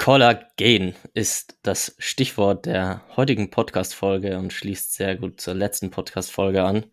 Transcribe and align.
Kollagen 0.00 0.94
ist 1.12 1.58
das 1.62 1.94
Stichwort 1.98 2.64
der 2.64 3.02
heutigen 3.18 3.50
Podcast-Folge 3.50 4.38
und 4.38 4.50
schließt 4.50 4.94
sehr 4.94 5.14
gut 5.14 5.42
zur 5.42 5.52
letzten 5.52 5.90
Podcast-Folge 5.90 6.64
an. 6.64 6.86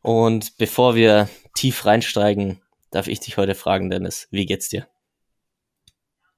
Und 0.00 0.56
bevor 0.56 0.94
wir 0.94 1.28
tief 1.54 1.84
reinsteigen, 1.84 2.62
darf 2.90 3.06
ich 3.06 3.20
dich 3.20 3.36
heute 3.36 3.54
fragen, 3.54 3.90
Dennis, 3.90 4.28
wie 4.30 4.46
geht's 4.46 4.70
dir? 4.70 4.86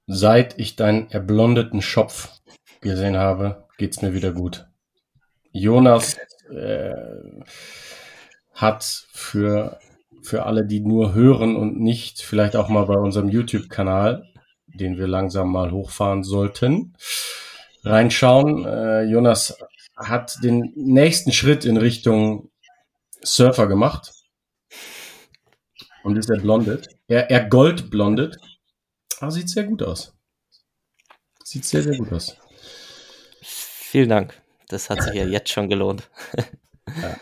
Seit 0.08 0.58
ich 0.58 0.74
deinen 0.74 1.12
erblondeten 1.12 1.80
Schopf 1.80 2.40
gesehen 2.80 3.16
habe, 3.16 3.68
geht's 3.78 4.02
mir 4.02 4.14
wieder 4.14 4.32
gut. 4.32 4.66
Jonas 5.52 6.16
äh, 6.50 6.92
hat 8.52 8.82
für, 9.12 9.78
für 10.22 10.44
alle, 10.44 10.66
die 10.66 10.80
nur 10.80 11.14
hören 11.14 11.54
und 11.54 11.78
nicht 11.78 12.20
vielleicht 12.20 12.56
auch 12.56 12.68
mal 12.68 12.86
bei 12.86 12.96
unserem 12.96 13.28
YouTube-Kanal 13.28 14.33
den 14.74 14.98
wir 14.98 15.06
langsam 15.06 15.50
mal 15.50 15.70
hochfahren 15.70 16.24
sollten, 16.24 16.94
reinschauen. 17.82 18.64
Äh, 18.64 19.02
Jonas 19.04 19.56
hat 19.96 20.42
den 20.42 20.72
nächsten 20.74 21.32
Schritt 21.32 21.64
in 21.64 21.76
Richtung 21.76 22.50
Surfer 23.22 23.66
gemacht 23.66 24.12
und 26.02 26.16
ist 26.16 26.30
er 26.30 26.40
blondet. 26.40 26.88
Er, 27.06 27.30
er 27.30 27.48
goldblondet. 27.48 28.38
Aber 29.20 29.30
sieht 29.30 29.48
sehr 29.48 29.64
gut 29.64 29.82
aus. 29.82 30.14
Sieht 31.44 31.64
sehr, 31.64 31.82
sehr 31.82 31.96
gut 31.96 32.12
aus. 32.12 32.36
Vielen 33.42 34.08
Dank. 34.08 34.40
Das 34.68 34.90
hat 34.90 35.02
sich 35.02 35.14
ja 35.14 35.24
jetzt 35.24 35.50
schon 35.50 35.68
gelohnt. 35.68 36.10
ja. 36.88 37.16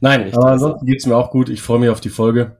Nein, 0.00 0.32
aber 0.34 0.52
ansonsten 0.52 0.86
geht 0.86 1.00
es 1.00 1.06
mir 1.06 1.16
auch 1.16 1.30
gut. 1.30 1.48
Ich 1.48 1.62
freue 1.62 1.78
mich 1.78 1.90
auf 1.90 2.00
die 2.00 2.10
Folge 2.10 2.58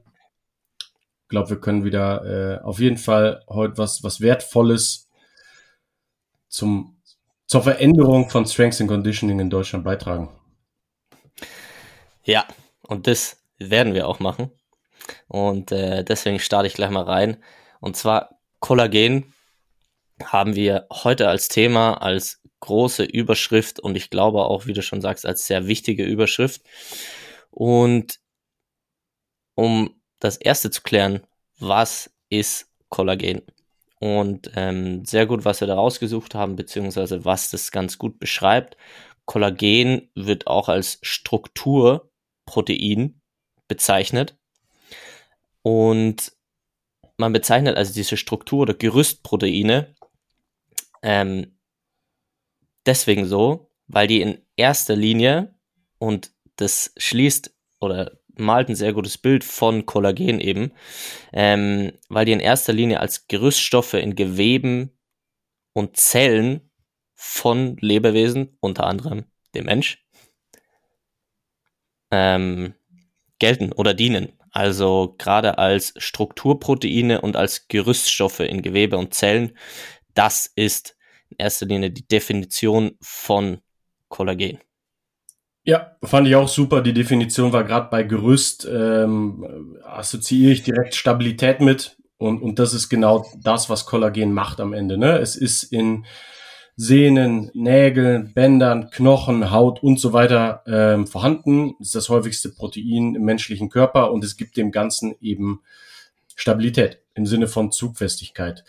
glaube, 1.28 1.50
wir 1.50 1.60
können 1.60 1.84
wieder 1.84 2.60
äh, 2.60 2.62
auf 2.62 2.78
jeden 2.78 2.98
Fall 2.98 3.44
heute 3.48 3.78
was, 3.78 4.02
was 4.02 4.20
Wertvolles 4.20 5.08
zum, 6.48 7.00
zur 7.46 7.62
Veränderung 7.62 8.30
von 8.30 8.46
Strengths 8.46 8.80
and 8.80 8.90
Conditioning 8.90 9.40
in 9.40 9.50
Deutschland 9.50 9.84
beitragen. 9.84 10.30
Ja, 12.24 12.46
und 12.82 13.06
das 13.06 13.42
werden 13.58 13.94
wir 13.94 14.08
auch 14.08 14.20
machen. 14.20 14.50
Und 15.28 15.72
äh, 15.72 16.04
deswegen 16.04 16.38
starte 16.38 16.66
ich 16.66 16.74
gleich 16.74 16.90
mal 16.90 17.04
rein. 17.04 17.42
Und 17.80 17.96
zwar 17.96 18.40
Kollagen 18.60 19.32
haben 20.24 20.54
wir 20.54 20.86
heute 20.90 21.28
als 21.28 21.48
Thema, 21.48 21.94
als 21.94 22.40
große 22.60 23.04
Überschrift 23.04 23.80
und 23.80 23.96
ich 23.96 24.10
glaube 24.10 24.44
auch, 24.44 24.66
wie 24.66 24.72
du 24.72 24.82
schon 24.82 25.02
sagst, 25.02 25.26
als 25.26 25.46
sehr 25.46 25.66
wichtige 25.66 26.04
Überschrift. 26.04 26.62
Und 27.50 28.18
um 29.54 29.95
das 30.20 30.36
erste 30.36 30.70
zu 30.70 30.82
klären, 30.82 31.26
was 31.58 32.10
ist 32.28 32.70
Kollagen? 32.88 33.42
Und 33.98 34.50
ähm, 34.54 35.04
sehr 35.04 35.26
gut, 35.26 35.44
was 35.44 35.60
wir 35.60 35.68
da 35.68 35.74
rausgesucht 35.74 36.34
haben, 36.34 36.56
beziehungsweise 36.56 37.24
was 37.24 37.50
das 37.50 37.70
ganz 37.70 37.98
gut 37.98 38.18
beschreibt. 38.18 38.76
Kollagen 39.24 40.10
wird 40.14 40.46
auch 40.46 40.68
als 40.68 40.98
Strukturprotein 41.02 43.20
bezeichnet. 43.68 44.36
Und 45.62 46.32
man 47.16 47.32
bezeichnet 47.32 47.76
also 47.76 47.94
diese 47.94 48.16
Struktur- 48.16 48.62
oder 48.62 48.74
Gerüstproteine 48.74 49.94
ähm, 51.02 51.58
deswegen 52.84 53.26
so, 53.26 53.70
weil 53.86 54.08
die 54.08 54.20
in 54.20 54.42
erster 54.56 54.96
Linie, 54.96 55.54
und 55.98 56.32
das 56.56 56.92
schließt 56.96 57.54
oder 57.80 58.18
malt 58.36 58.68
ein 58.68 58.76
sehr 58.76 58.92
gutes 58.92 59.18
Bild 59.18 59.44
von 59.44 59.86
Kollagen 59.86 60.40
eben, 60.40 60.72
ähm, 61.32 61.92
weil 62.08 62.24
die 62.24 62.32
in 62.32 62.40
erster 62.40 62.72
Linie 62.72 63.00
als 63.00 63.26
Gerüststoffe 63.28 63.94
in 63.94 64.14
Geweben 64.14 64.90
und 65.72 65.96
Zellen 65.96 66.70
von 67.14 67.76
Lebewesen, 67.78 68.56
unter 68.60 68.86
anderem 68.86 69.24
dem 69.54 69.66
Mensch, 69.66 70.04
ähm, 72.10 72.74
gelten 73.38 73.72
oder 73.72 73.94
dienen. 73.94 74.32
Also 74.50 75.14
gerade 75.18 75.58
als 75.58 75.92
Strukturproteine 75.98 77.20
und 77.20 77.36
als 77.36 77.68
Gerüststoffe 77.68 78.40
in 78.40 78.62
Gewebe 78.62 78.96
und 78.96 79.12
Zellen. 79.12 79.56
Das 80.14 80.46
ist 80.46 80.96
in 81.28 81.36
erster 81.38 81.66
Linie 81.66 81.90
die 81.90 82.06
Definition 82.06 82.96
von 83.02 83.60
Kollagen. 84.08 84.60
Ja, 85.66 85.96
fand 86.04 86.28
ich 86.28 86.36
auch 86.36 86.46
super. 86.46 86.80
Die 86.80 86.94
Definition 86.94 87.52
war 87.52 87.64
gerade 87.64 87.88
bei 87.90 88.04
Gerüst, 88.04 88.68
ähm, 88.70 89.76
assoziiere 89.84 90.52
ich 90.52 90.62
direkt 90.62 90.94
Stabilität 90.94 91.60
mit. 91.60 91.96
Und, 92.18 92.40
und 92.40 92.60
das 92.60 92.72
ist 92.72 92.88
genau 92.88 93.26
das, 93.42 93.68
was 93.68 93.84
Kollagen 93.84 94.32
macht 94.32 94.60
am 94.60 94.72
Ende. 94.72 94.96
Ne? 94.96 95.18
Es 95.18 95.34
ist 95.34 95.64
in 95.64 96.06
Sehnen, 96.76 97.50
Nägeln, 97.52 98.32
Bändern, 98.32 98.90
Knochen, 98.90 99.50
Haut 99.50 99.82
und 99.82 99.98
so 99.98 100.12
weiter 100.12 100.62
ähm, 100.68 101.08
vorhanden. 101.08 101.74
Das 101.80 101.88
ist 101.88 101.94
das 101.96 102.08
häufigste 102.10 102.50
Protein 102.50 103.16
im 103.16 103.24
menschlichen 103.24 103.68
Körper 103.68 104.12
und 104.12 104.22
es 104.22 104.36
gibt 104.36 104.56
dem 104.56 104.70
Ganzen 104.70 105.16
eben 105.20 105.62
Stabilität 106.36 107.00
im 107.14 107.26
Sinne 107.26 107.48
von 107.48 107.72
Zugfestigkeit. 107.72 108.62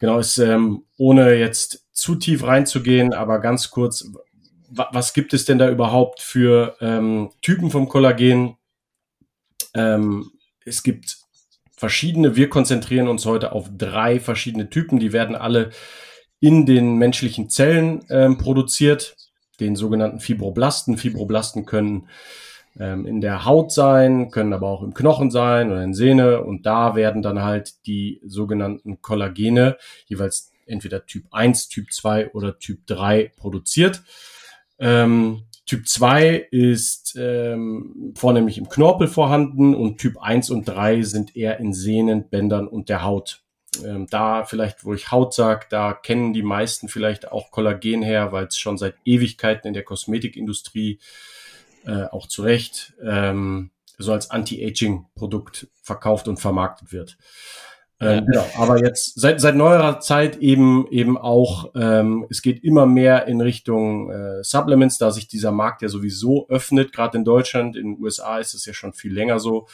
Genau, 0.00 0.18
ist 0.18 0.38
ähm, 0.38 0.82
ohne 0.96 1.34
jetzt 1.34 1.86
zu 1.92 2.16
tief 2.16 2.42
reinzugehen, 2.42 3.12
aber 3.12 3.38
ganz 3.38 3.70
kurz, 3.70 4.10
was 4.70 5.14
gibt 5.14 5.34
es 5.34 5.44
denn 5.44 5.58
da 5.58 5.68
überhaupt 5.68 6.20
für 6.20 6.76
ähm, 6.80 7.30
Typen 7.42 7.70
vom 7.70 7.88
Kollagen? 7.88 8.56
Ähm, 9.74 10.30
es 10.64 10.82
gibt 10.82 11.18
verschiedene. 11.76 12.36
Wir 12.36 12.48
konzentrieren 12.48 13.08
uns 13.08 13.26
heute 13.26 13.52
auf 13.52 13.68
drei 13.76 14.20
verschiedene 14.20 14.70
Typen. 14.70 14.98
Die 14.98 15.12
werden 15.12 15.36
alle 15.36 15.70
in 16.40 16.66
den 16.66 16.96
menschlichen 16.96 17.50
Zellen 17.50 18.04
ähm, 18.10 18.38
produziert, 18.38 19.16
den 19.60 19.76
sogenannten 19.76 20.20
Fibroblasten. 20.20 20.98
Fibroblasten 20.98 21.66
können 21.66 22.08
ähm, 22.78 23.06
in 23.06 23.20
der 23.20 23.44
Haut 23.44 23.72
sein, 23.72 24.30
können 24.30 24.52
aber 24.52 24.68
auch 24.68 24.82
im 24.82 24.94
Knochen 24.94 25.30
sein 25.30 25.70
oder 25.70 25.82
in 25.82 25.94
Sehne. 25.94 26.42
Und 26.42 26.66
da 26.66 26.96
werden 26.96 27.22
dann 27.22 27.42
halt 27.42 27.86
die 27.86 28.20
sogenannten 28.24 29.00
Kollagene, 29.00 29.76
jeweils 30.06 30.52
entweder 30.66 31.06
Typ 31.06 31.24
1, 31.30 31.68
Typ 31.68 31.92
2 31.92 32.32
oder 32.32 32.58
Typ 32.58 32.86
3 32.86 33.32
produziert. 33.36 34.02
Ähm, 34.84 35.46
typ 35.64 35.88
2 35.88 36.48
ist 36.50 37.16
ähm, 37.18 38.12
vornehmlich 38.14 38.58
im 38.58 38.68
Knorpel 38.68 39.08
vorhanden 39.08 39.74
und 39.74 39.96
Typ 39.96 40.18
1 40.20 40.50
und 40.50 40.66
3 40.66 41.02
sind 41.02 41.34
eher 41.34 41.58
in 41.58 41.72
Sehnen, 41.72 42.28
Bändern 42.28 42.68
und 42.68 42.90
der 42.90 43.02
Haut. 43.02 43.42
Ähm, 43.82 44.06
da 44.10 44.44
vielleicht, 44.44 44.84
wo 44.84 44.92
ich 44.92 45.10
Haut 45.10 45.32
sage, 45.32 45.66
da 45.70 45.94
kennen 45.94 46.34
die 46.34 46.42
meisten 46.42 46.88
vielleicht 46.88 47.32
auch 47.32 47.50
Kollagen 47.50 48.02
her, 48.02 48.30
weil 48.30 48.44
es 48.44 48.58
schon 48.58 48.76
seit 48.76 48.94
Ewigkeiten 49.06 49.66
in 49.66 49.74
der 49.74 49.84
Kosmetikindustrie 49.84 50.98
äh, 51.86 52.04
auch 52.04 52.28
zu 52.28 52.42
Recht 52.42 52.92
ähm, 53.02 53.70
so 53.96 54.12
als 54.12 54.30
Anti-Aging-Produkt 54.30 55.68
verkauft 55.82 56.28
und 56.28 56.40
vermarktet 56.40 56.92
wird. 56.92 57.16
Ähm, 58.04 58.26
genau, 58.26 58.44
aber 58.58 58.84
jetzt 58.84 59.18
seit, 59.18 59.40
seit 59.40 59.56
neuerer 59.56 60.00
Zeit 60.00 60.36
eben 60.36 60.86
eben 60.88 61.16
auch, 61.16 61.70
ähm, 61.74 62.26
es 62.28 62.42
geht 62.42 62.62
immer 62.62 62.84
mehr 62.86 63.26
in 63.26 63.40
Richtung 63.40 64.10
äh, 64.10 64.44
Supplements, 64.44 64.98
da 64.98 65.10
sich 65.10 65.26
dieser 65.28 65.52
Markt 65.52 65.80
ja 65.82 65.88
sowieso 65.88 66.46
öffnet, 66.48 66.92
gerade 66.92 67.16
in 67.18 67.24
Deutschland, 67.24 67.76
in 67.76 67.94
den 67.94 68.02
USA 68.02 68.38
ist 68.38 68.54
es 68.54 68.66
ja 68.66 68.74
schon 68.74 68.92
viel 68.92 69.12
länger 69.12 69.38
so. 69.38 69.68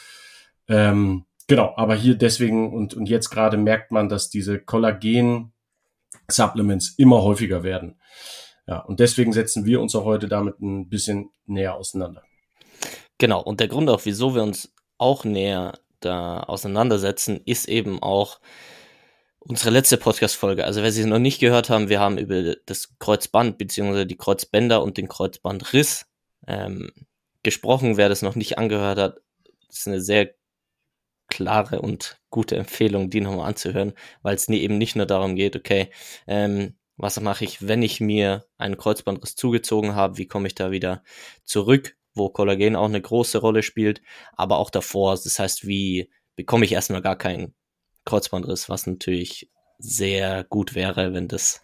Ähm, 0.67 1.25
genau, 1.47 1.73
aber 1.75 1.95
hier 1.95 2.13
deswegen 2.15 2.71
und, 2.73 2.93
und 2.93 3.09
jetzt 3.09 3.29
gerade 3.29 3.57
merkt 3.57 3.91
man, 3.91 4.07
dass 4.07 4.29
diese 4.29 4.59
Kollagen-Supplements 4.59 6.93
immer 6.97 7.23
häufiger 7.23 7.63
werden. 7.63 7.99
Ja, 8.67 8.77
und 8.79 8.99
deswegen 8.99 9.33
setzen 9.33 9.65
wir 9.65 9.81
uns 9.81 9.95
auch 9.95 10.05
heute 10.05 10.27
damit 10.29 10.61
ein 10.61 10.87
bisschen 10.87 11.31
näher 11.45 11.73
auseinander. 11.75 12.21
Genau, 13.17 13.41
und 13.41 13.59
der 13.59 13.67
Grund 13.67 13.89
auch, 13.89 14.05
wieso 14.05 14.33
wir 14.33 14.43
uns 14.43 14.71
auch 14.97 15.25
näher 15.25 15.73
da 16.01 16.41
auseinandersetzen, 16.41 17.41
ist 17.45 17.67
eben 17.67 18.01
auch 18.01 18.39
unsere 19.39 19.71
letzte 19.71 19.97
Podcast-Folge. 19.97 20.65
Also 20.65 20.83
wer 20.83 20.91
sie 20.91 21.05
noch 21.05 21.19
nicht 21.19 21.39
gehört 21.39 21.69
haben, 21.69 21.89
wir 21.89 21.99
haben 21.99 22.17
über 22.17 22.55
das 22.65 22.93
Kreuzband 22.99 23.57
beziehungsweise 23.57 24.05
die 24.05 24.17
Kreuzbänder 24.17 24.83
und 24.83 24.97
den 24.97 25.07
Kreuzbandriss 25.07 26.05
ähm, 26.47 26.91
gesprochen. 27.43 27.97
Wer 27.97 28.09
das 28.09 28.21
noch 28.21 28.35
nicht 28.35 28.57
angehört 28.57 28.99
hat, 28.99 29.21
ist 29.69 29.87
eine 29.87 30.01
sehr 30.01 30.35
klare 31.27 31.81
und 31.81 32.19
gute 32.29 32.57
Empfehlung, 32.57 33.09
die 33.09 33.21
nochmal 33.21 33.47
anzuhören, 33.47 33.93
weil 34.21 34.35
es 34.35 34.47
eben 34.47 34.77
nicht 34.77 34.95
nur 34.95 35.05
darum 35.05 35.35
geht, 35.35 35.55
okay, 35.55 35.89
ähm, 36.27 36.75
was 36.97 37.19
mache 37.19 37.45
ich, 37.45 37.67
wenn 37.67 37.81
ich 37.81 37.99
mir 37.99 38.45
einen 38.57 38.77
Kreuzbandriss 38.77 39.35
zugezogen 39.35 39.95
habe, 39.95 40.17
wie 40.17 40.27
komme 40.27 40.47
ich 40.47 40.55
da 40.55 40.69
wieder 40.69 41.03
zurück, 41.45 41.97
wo 42.13 42.29
Kollagen 42.29 42.75
auch 42.75 42.85
eine 42.85 43.01
große 43.01 43.37
Rolle 43.39 43.63
spielt, 43.63 44.01
aber 44.33 44.57
auch 44.57 44.69
davor, 44.69 45.13
das 45.13 45.39
heißt, 45.39 45.67
wie 45.67 46.09
bekomme 46.35 46.65
ich 46.65 46.71
erstmal 46.71 47.01
gar 47.01 47.17
keinen 47.17 47.53
Kreuzbandriss, 48.05 48.69
was 48.69 48.87
natürlich 48.87 49.49
sehr 49.77 50.43
gut 50.43 50.75
wäre, 50.75 51.13
wenn 51.13 51.27
das, 51.27 51.61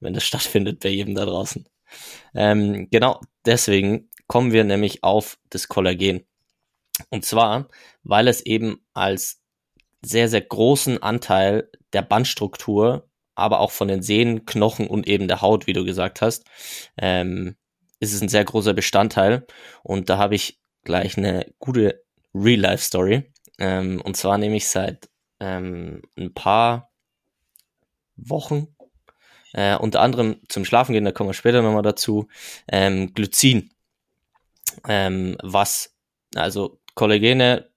wenn 0.00 0.14
das 0.14 0.24
stattfindet 0.26 0.80
bei 0.80 0.88
jedem 0.88 1.14
da 1.14 1.24
draußen. 1.24 1.68
Ähm, 2.34 2.88
genau 2.90 3.20
deswegen 3.44 4.10
kommen 4.26 4.52
wir 4.52 4.64
nämlich 4.64 5.04
auf 5.04 5.38
das 5.50 5.68
Kollagen. 5.68 6.26
Und 7.10 7.24
zwar, 7.24 7.68
weil 8.02 8.28
es 8.28 8.40
eben 8.40 8.84
als 8.92 9.42
sehr, 10.02 10.28
sehr 10.28 10.40
großen 10.40 11.02
Anteil 11.02 11.70
der 11.92 12.02
Bandstruktur, 12.02 13.08
aber 13.34 13.60
auch 13.60 13.70
von 13.70 13.88
den 13.88 14.02
Sehnen, 14.02 14.46
Knochen 14.46 14.86
und 14.86 15.06
eben 15.06 15.28
der 15.28 15.42
Haut, 15.42 15.66
wie 15.66 15.72
du 15.72 15.84
gesagt 15.84 16.22
hast, 16.22 16.44
ähm, 16.96 17.56
ist 18.00 18.12
es 18.12 18.20
ein 18.20 18.28
sehr 18.28 18.44
großer 18.44 18.74
Bestandteil. 18.74 19.46
Und 19.82 20.10
da 20.10 20.18
habe 20.18 20.34
ich 20.34 20.60
gleich 20.84 21.16
eine 21.16 21.46
gute 21.58 22.02
Real-Life-Story. 22.34 23.24
Ähm, 23.58 24.00
und 24.02 24.16
zwar 24.16 24.38
nehme 24.38 24.56
ich 24.56 24.68
seit 24.68 25.08
ähm, 25.40 26.02
ein 26.16 26.34
paar 26.34 26.90
Wochen, 28.16 28.68
äh, 29.52 29.76
unter 29.76 30.00
anderem 30.00 30.40
zum 30.48 30.64
Schlafen 30.64 30.92
gehen, 30.92 31.04
da 31.04 31.12
kommen 31.12 31.30
wir 31.30 31.34
später 31.34 31.62
nochmal 31.62 31.82
dazu, 31.82 32.28
ähm, 32.68 33.12
Glycin, 33.14 33.70
ähm, 34.88 35.36
was, 35.42 35.94
also 36.34 36.78
Kollagene 36.94 37.70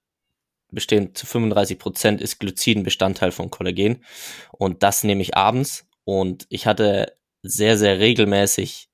bestehen 0.70 1.14
zu 1.14 1.26
35 1.26 1.78
Prozent 1.78 2.20
ist 2.20 2.38
Glycin 2.38 2.82
Bestandteil 2.82 3.32
von 3.32 3.50
Kollagen 3.50 4.04
und 4.52 4.82
das 4.82 5.04
nehme 5.04 5.22
ich 5.22 5.36
abends 5.36 5.86
und 6.04 6.46
ich 6.48 6.66
hatte 6.66 7.16
sehr, 7.42 7.76
sehr 7.76 7.98
regelmäßig 7.98 8.88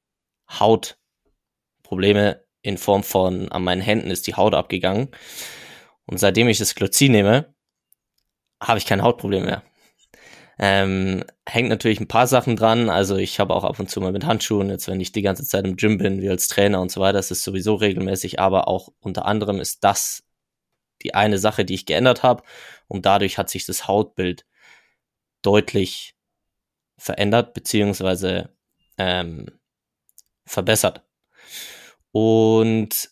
Hautprobleme 1.86 2.44
in 2.62 2.78
Form 2.78 3.02
von 3.02 3.50
an 3.52 3.62
meinen 3.62 3.80
Händen 3.80 4.10
ist 4.10 4.26
die 4.26 4.34
Haut 4.34 4.54
abgegangen 4.54 5.08
und 6.06 6.18
seitdem 6.18 6.48
ich 6.48 6.58
das 6.58 6.74
Glycin 6.74 7.12
nehme, 7.12 7.54
habe 8.60 8.78
ich 8.78 8.86
kein 8.86 9.02
Hautproblem 9.02 9.44
mehr. 9.44 9.62
Ähm, 10.58 11.24
hängt 11.46 11.68
natürlich 11.68 12.00
ein 12.00 12.08
paar 12.08 12.26
Sachen 12.26 12.56
dran. 12.56 12.88
Also 12.88 13.16
ich 13.16 13.38
habe 13.38 13.54
auch 13.54 13.64
ab 13.64 13.78
und 13.78 13.90
zu 13.90 14.00
mal 14.00 14.12
mit 14.12 14.24
Handschuhen, 14.24 14.70
jetzt 14.70 14.88
wenn 14.88 15.00
ich 15.00 15.12
die 15.12 15.22
ganze 15.22 15.44
Zeit 15.44 15.66
im 15.66 15.76
Gym 15.76 15.98
bin, 15.98 16.22
wie 16.22 16.30
als 16.30 16.48
Trainer 16.48 16.80
und 16.80 16.90
so 16.90 17.00
weiter, 17.00 17.18
das 17.18 17.30
ist 17.30 17.44
sowieso 17.44 17.74
regelmäßig, 17.74 18.40
aber 18.40 18.66
auch 18.66 18.88
unter 19.00 19.26
anderem 19.26 19.60
ist 19.60 19.84
das 19.84 20.24
die 21.02 21.14
eine 21.14 21.38
Sache, 21.38 21.64
die 21.66 21.74
ich 21.74 21.86
geändert 21.86 22.22
habe 22.22 22.42
und 22.88 23.04
dadurch 23.06 23.36
hat 23.38 23.50
sich 23.50 23.66
das 23.66 23.86
Hautbild 23.86 24.46
deutlich 25.42 26.14
verändert 26.96 27.52
beziehungsweise 27.52 28.48
ähm, 28.96 29.46
verbessert. 30.46 31.05
Und 32.18 33.10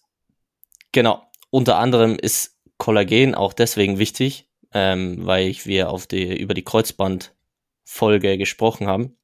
genau, 0.93 1.31
unter 1.51 1.77
anderem 1.77 2.17
ist 2.17 2.57
Kollagen 2.79 3.35
auch 3.35 3.53
deswegen 3.53 3.99
wichtig, 3.99 4.49
ähm, 4.73 5.27
weil 5.27 5.55
wir 5.65 5.91
auf 5.91 6.07
die, 6.07 6.35
über 6.35 6.55
die 6.55 6.65
Kreuzbandfolge 6.65 8.39
gesprochen 8.39 8.87
haben. 8.87 9.19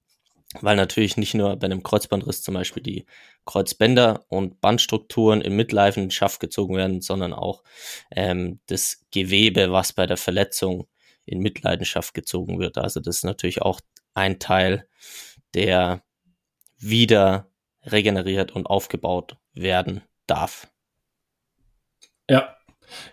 Weil 0.61 0.77
natürlich 0.77 1.17
nicht 1.17 1.33
nur 1.33 1.57
bei 1.57 1.65
einem 1.65 1.83
Kreuzbandriss 1.83 2.43
zum 2.43 2.53
Beispiel 2.53 2.83
die 2.83 3.07
Kreuzbänder 3.47 4.27
und 4.29 4.61
Bandstrukturen 4.61 5.41
im 5.41 5.57
Midlife 5.57 5.99
in 5.99 6.11
Schaft 6.11 6.41
gezogen 6.41 6.77
werden, 6.77 7.01
sondern 7.01 7.33
auch 7.33 7.63
ähm, 8.11 8.61
das 8.67 9.07
Gewebe, 9.11 9.73
was 9.73 9.95
bei 9.95 10.05
der 10.05 10.19
Verletzung 10.19 10.89
in 11.25 11.39
Mitleidenschaft 11.39 12.13
gezogen 12.13 12.59
wird. 12.59 12.77
Also 12.77 13.01
das 13.01 13.17
ist 13.17 13.25
natürlich 13.25 13.63
auch 13.63 13.81
ein 14.13 14.39
Teil, 14.41 14.87
der 15.55 16.03
wieder 16.77 17.51
regeneriert 17.87 18.53
und 18.53 18.67
aufgebaut 18.67 19.40
werden 19.55 20.03
darf. 20.27 20.69
Ja, 22.29 22.57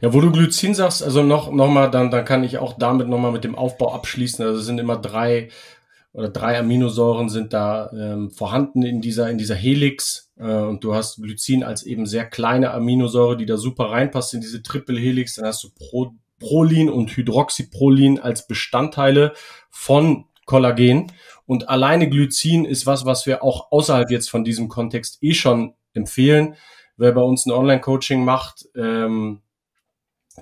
ja, 0.01 0.13
wo 0.13 0.21
du 0.21 0.31
Glycin 0.31 0.73
sagst, 0.73 1.03
also 1.03 1.23
noch, 1.23 1.51
noch 1.51 1.69
mal, 1.69 1.89
dann, 1.89 2.11
dann 2.11 2.25
kann 2.25 2.43
ich 2.43 2.57
auch 2.57 2.77
damit 2.77 3.07
noch 3.07 3.19
mal 3.19 3.31
mit 3.31 3.43
dem 3.43 3.55
Aufbau 3.55 3.93
abschließen. 3.93 4.43
Also 4.45 4.59
es 4.59 4.65
sind 4.65 4.79
immer 4.79 4.97
drei 4.97 5.49
oder 6.13 6.29
drei 6.29 6.57
Aminosäuren 6.57 7.29
sind 7.29 7.53
da 7.53 7.91
ähm, 7.91 8.31
vorhanden 8.31 8.81
in 8.81 9.01
dieser, 9.01 9.29
in 9.29 9.37
dieser 9.37 9.53
Helix. 9.53 10.31
Äh, 10.37 10.45
und 10.45 10.83
du 10.83 10.95
hast 10.95 11.17
Glycin 11.21 11.63
als 11.63 11.83
eben 11.83 12.07
sehr 12.07 12.25
kleine 12.25 12.71
Aminosäure, 12.71 13.37
die 13.37 13.45
da 13.45 13.57
super 13.57 13.91
reinpasst 13.91 14.33
in 14.33 14.41
diese 14.41 14.63
Triple 14.63 14.99
Helix. 14.99 15.35
Dann 15.35 15.45
hast 15.45 15.63
du 15.63 15.69
Pro, 15.69 16.15
Prolin 16.39 16.89
und 16.89 17.15
Hydroxyprolin 17.15 18.19
als 18.19 18.47
Bestandteile 18.47 19.33
von 19.69 20.25
Kollagen. 20.45 21.11
Und 21.45 21.69
alleine 21.69 22.09
Glycin 22.09 22.65
ist 22.65 22.87
was, 22.87 23.05
was 23.05 23.27
wir 23.27 23.43
auch 23.43 23.71
außerhalb 23.71 24.09
jetzt 24.09 24.29
von 24.29 24.43
diesem 24.43 24.69
Kontext 24.69 25.19
eh 25.21 25.33
schon 25.33 25.75
empfehlen. 25.97 26.55
Wer 26.95 27.11
bei 27.11 27.21
uns 27.21 27.45
ein 27.45 27.51
Online-Coaching 27.51 28.23
macht, 28.23 28.65
ähm, 28.75 29.41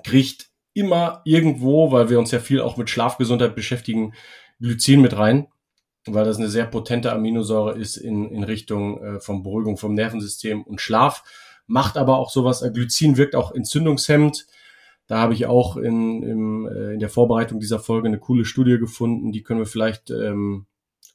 kriegt 0.04 0.50
immer 0.72 1.22
irgendwo, 1.24 1.90
weil 1.90 2.10
wir 2.10 2.18
uns 2.18 2.30
ja 2.30 2.38
viel 2.38 2.60
auch 2.60 2.76
mit 2.76 2.90
Schlafgesundheit 2.90 3.54
beschäftigen, 3.54 4.14
Glycin 4.60 5.00
mit 5.00 5.16
rein, 5.16 5.48
weil 6.06 6.24
das 6.24 6.38
eine 6.38 6.48
sehr 6.48 6.66
potente 6.66 7.12
Aminosäure 7.12 7.76
ist 7.76 7.96
in, 7.96 8.30
in 8.30 8.44
Richtung 8.44 9.02
äh, 9.02 9.20
von 9.20 9.42
Beruhigung 9.42 9.76
vom 9.76 9.94
Nervensystem 9.94 10.62
und 10.62 10.80
Schlaf. 10.80 11.24
Macht 11.66 11.96
aber 11.96 12.18
auch 12.18 12.30
sowas, 12.30 12.62
äh, 12.62 12.70
Glycin 12.70 13.16
wirkt 13.16 13.34
auch 13.34 13.52
entzündungshemmend. 13.52 14.46
Da 15.06 15.18
habe 15.18 15.34
ich 15.34 15.46
auch 15.46 15.76
in, 15.76 16.22
im, 16.22 16.68
äh, 16.68 16.92
in 16.94 17.00
der 17.00 17.08
Vorbereitung 17.08 17.60
dieser 17.60 17.78
Folge 17.78 18.08
eine 18.08 18.18
coole 18.18 18.44
Studie 18.44 18.78
gefunden. 18.78 19.32
Die 19.32 19.42
können 19.42 19.60
wir 19.60 19.66
vielleicht, 19.66 20.10
ähm, 20.10 20.66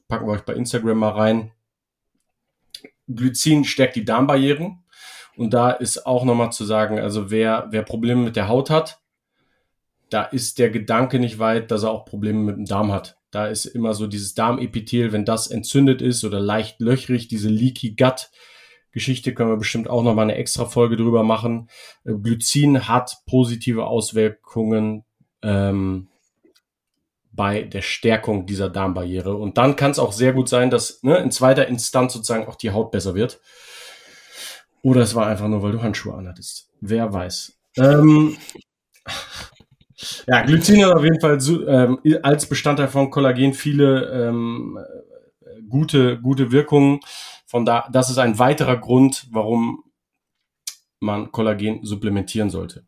packen 0.08 0.26
wir 0.26 0.32
euch 0.32 0.44
bei 0.44 0.54
Instagram 0.54 0.98
mal 0.98 1.10
rein. 1.10 1.52
Glycin 3.08 3.64
stärkt 3.64 3.96
die 3.96 4.04
Darmbarrieren. 4.04 4.84
Und 5.36 5.54
da 5.54 5.70
ist 5.70 6.06
auch 6.06 6.24
nochmal 6.24 6.52
zu 6.52 6.64
sagen, 6.64 6.98
also 6.98 7.30
wer, 7.30 7.68
wer 7.70 7.82
Probleme 7.82 8.22
mit 8.22 8.36
der 8.36 8.48
Haut 8.48 8.68
hat, 8.68 9.00
da 10.10 10.24
ist 10.24 10.58
der 10.58 10.70
Gedanke 10.70 11.18
nicht 11.18 11.38
weit, 11.38 11.70
dass 11.70 11.84
er 11.84 11.90
auch 11.90 12.04
Probleme 12.04 12.40
mit 12.40 12.56
dem 12.56 12.66
Darm 12.66 12.92
hat. 12.92 13.16
Da 13.30 13.46
ist 13.46 13.64
immer 13.64 13.94
so 13.94 14.06
dieses 14.06 14.34
Darmepithel, 14.34 15.12
wenn 15.12 15.24
das 15.24 15.46
entzündet 15.46 16.02
ist 16.02 16.22
oder 16.22 16.38
leicht 16.38 16.80
löchrig, 16.80 17.28
diese 17.28 17.48
Leaky 17.48 17.94
Gut 17.96 18.30
Geschichte 18.92 19.32
können 19.32 19.50
wir 19.50 19.56
bestimmt 19.56 19.88
auch 19.88 20.02
nochmal 20.02 20.24
eine 20.24 20.36
extra 20.36 20.66
Folge 20.66 20.96
drüber 20.96 21.24
machen. 21.24 21.68
Äh, 22.04 22.12
Glycin 22.12 22.88
hat 22.88 23.22
positive 23.26 23.86
Auswirkungen 23.86 25.04
ähm, 25.42 26.08
bei 27.32 27.62
der 27.62 27.82
Stärkung 27.82 28.46
dieser 28.46 28.68
Darmbarriere. 28.68 29.34
Und 29.34 29.58
dann 29.58 29.76
kann 29.76 29.90
es 29.90 29.98
auch 29.98 30.12
sehr 30.12 30.32
gut 30.32 30.48
sein, 30.48 30.70
dass 30.70 31.02
ne, 31.02 31.16
in 31.16 31.30
zweiter 31.30 31.66
Instanz 31.66 32.12
sozusagen 32.12 32.46
auch 32.46 32.56
die 32.56 32.70
Haut 32.70 32.90
besser 32.90 33.14
wird. 33.14 33.40
Oder 34.82 35.00
es 35.00 35.14
war 35.14 35.26
einfach 35.26 35.48
nur, 35.48 35.62
weil 35.62 35.72
du 35.72 35.82
Handschuhe 35.82 36.14
anhattest. 36.14 36.68
Wer 36.80 37.12
weiß. 37.12 37.56
Ähm, 37.78 38.36
ja, 40.26 40.42
Glycin 40.42 40.84
hat 40.84 40.94
auf 40.94 41.04
jeden 41.04 41.20
Fall 41.20 41.38
ähm, 41.68 41.98
als 42.22 42.46
Bestandteil 42.46 42.88
von 42.88 43.10
Kollagen 43.10 43.54
viele 43.54 44.28
ähm, 44.28 44.78
gute, 45.68 46.20
gute 46.20 46.52
Wirkungen. 46.52 47.00
Von 47.46 47.64
da, 47.64 47.88
das 47.92 48.10
ist 48.10 48.18
ein 48.18 48.38
weiterer 48.38 48.76
Grund, 48.76 49.28
warum 49.30 49.84
man 51.00 51.32
Kollagen 51.32 51.84
supplementieren 51.84 52.50
sollte. 52.50 52.84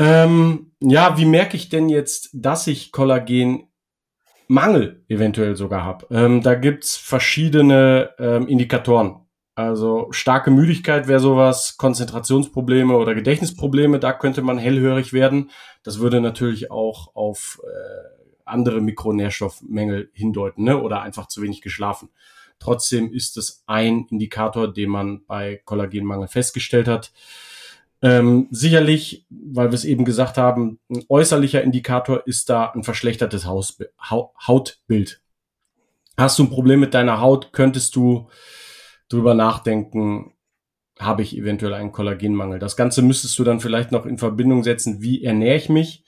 Ähm, 0.00 0.72
ja, 0.80 1.18
wie 1.18 1.26
merke 1.26 1.58
ich 1.58 1.68
denn 1.68 1.90
jetzt, 1.90 2.30
dass 2.32 2.66
ich 2.66 2.90
Kollagen 2.90 3.68
Mangel 4.48 5.04
eventuell 5.08 5.56
sogar 5.56 5.84
habe? 5.84 6.06
Ähm, 6.10 6.40
da 6.42 6.54
gibt's 6.54 6.96
verschiedene 6.96 8.14
ähm, 8.18 8.48
Indikatoren. 8.48 9.26
Also 9.54 10.08
starke 10.10 10.50
Müdigkeit 10.50 11.06
wäre 11.06 11.20
sowas, 11.20 11.76
Konzentrationsprobleme 11.76 12.96
oder 12.96 13.14
Gedächtnisprobleme, 13.14 13.98
da 13.98 14.14
könnte 14.14 14.40
man 14.40 14.56
hellhörig 14.56 15.12
werden. 15.12 15.50
Das 15.82 15.98
würde 15.98 16.22
natürlich 16.22 16.70
auch 16.70 17.14
auf 17.14 17.60
äh, 17.62 18.46
andere 18.46 18.80
Mikronährstoffmängel 18.80 20.10
hindeuten 20.14 20.64
ne? 20.64 20.80
oder 20.80 21.02
einfach 21.02 21.26
zu 21.26 21.42
wenig 21.42 21.60
geschlafen. 21.60 22.08
Trotzdem 22.58 23.12
ist 23.12 23.36
es 23.36 23.64
ein 23.66 24.06
Indikator, 24.10 24.72
den 24.72 24.88
man 24.88 25.26
bei 25.26 25.60
Kollagenmangel 25.66 26.28
festgestellt 26.28 26.88
hat. 26.88 27.12
Ähm, 28.02 28.48
sicherlich, 28.50 29.26
weil 29.28 29.70
wir 29.70 29.74
es 29.74 29.84
eben 29.84 30.04
gesagt 30.04 30.38
haben, 30.38 30.80
ein 30.88 31.04
äußerlicher 31.08 31.62
Indikator 31.62 32.26
ist 32.26 32.48
da 32.48 32.70
ein 32.70 32.82
verschlechtertes 32.82 33.44
Haus, 33.44 33.78
Hautbild. 34.46 35.20
Hast 36.16 36.38
du 36.38 36.44
ein 36.44 36.50
Problem 36.50 36.80
mit 36.80 36.94
deiner 36.94 37.20
Haut, 37.20 37.52
könntest 37.52 37.96
du 37.96 38.28
drüber 39.08 39.34
nachdenken, 39.34 40.32
habe 40.98 41.22
ich 41.22 41.36
eventuell 41.36 41.74
einen 41.74 41.92
Kollagenmangel. 41.92 42.58
Das 42.58 42.76
Ganze 42.76 43.02
müsstest 43.02 43.38
du 43.38 43.44
dann 43.44 43.60
vielleicht 43.60 43.92
noch 43.92 44.06
in 44.06 44.18
Verbindung 44.18 44.62
setzen, 44.62 45.00
wie 45.02 45.24
ernähre 45.24 45.56
ich 45.56 45.68
mich. 45.68 46.04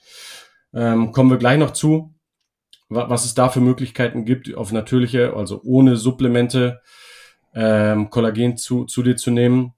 Ähm, 0.73 1.11
kommen 1.11 1.29
wir 1.29 1.37
gleich 1.37 1.59
noch 1.59 1.71
zu, 1.71 2.13
was 2.89 3.25
es 3.25 3.33
da 3.33 3.49
für 3.49 3.59
Möglichkeiten 3.59 4.25
gibt, 4.25 4.53
auf 4.55 4.71
natürliche, 4.71 5.35
also 5.35 5.61
ohne 5.63 5.95
Supplemente, 5.95 6.81
ähm, 7.55 8.09
Kollagen 8.09 8.57
zu, 8.57 8.85
zu 8.85 9.03
dir 9.03 9.15
zu 9.15 9.31
nehmen. 9.31 9.73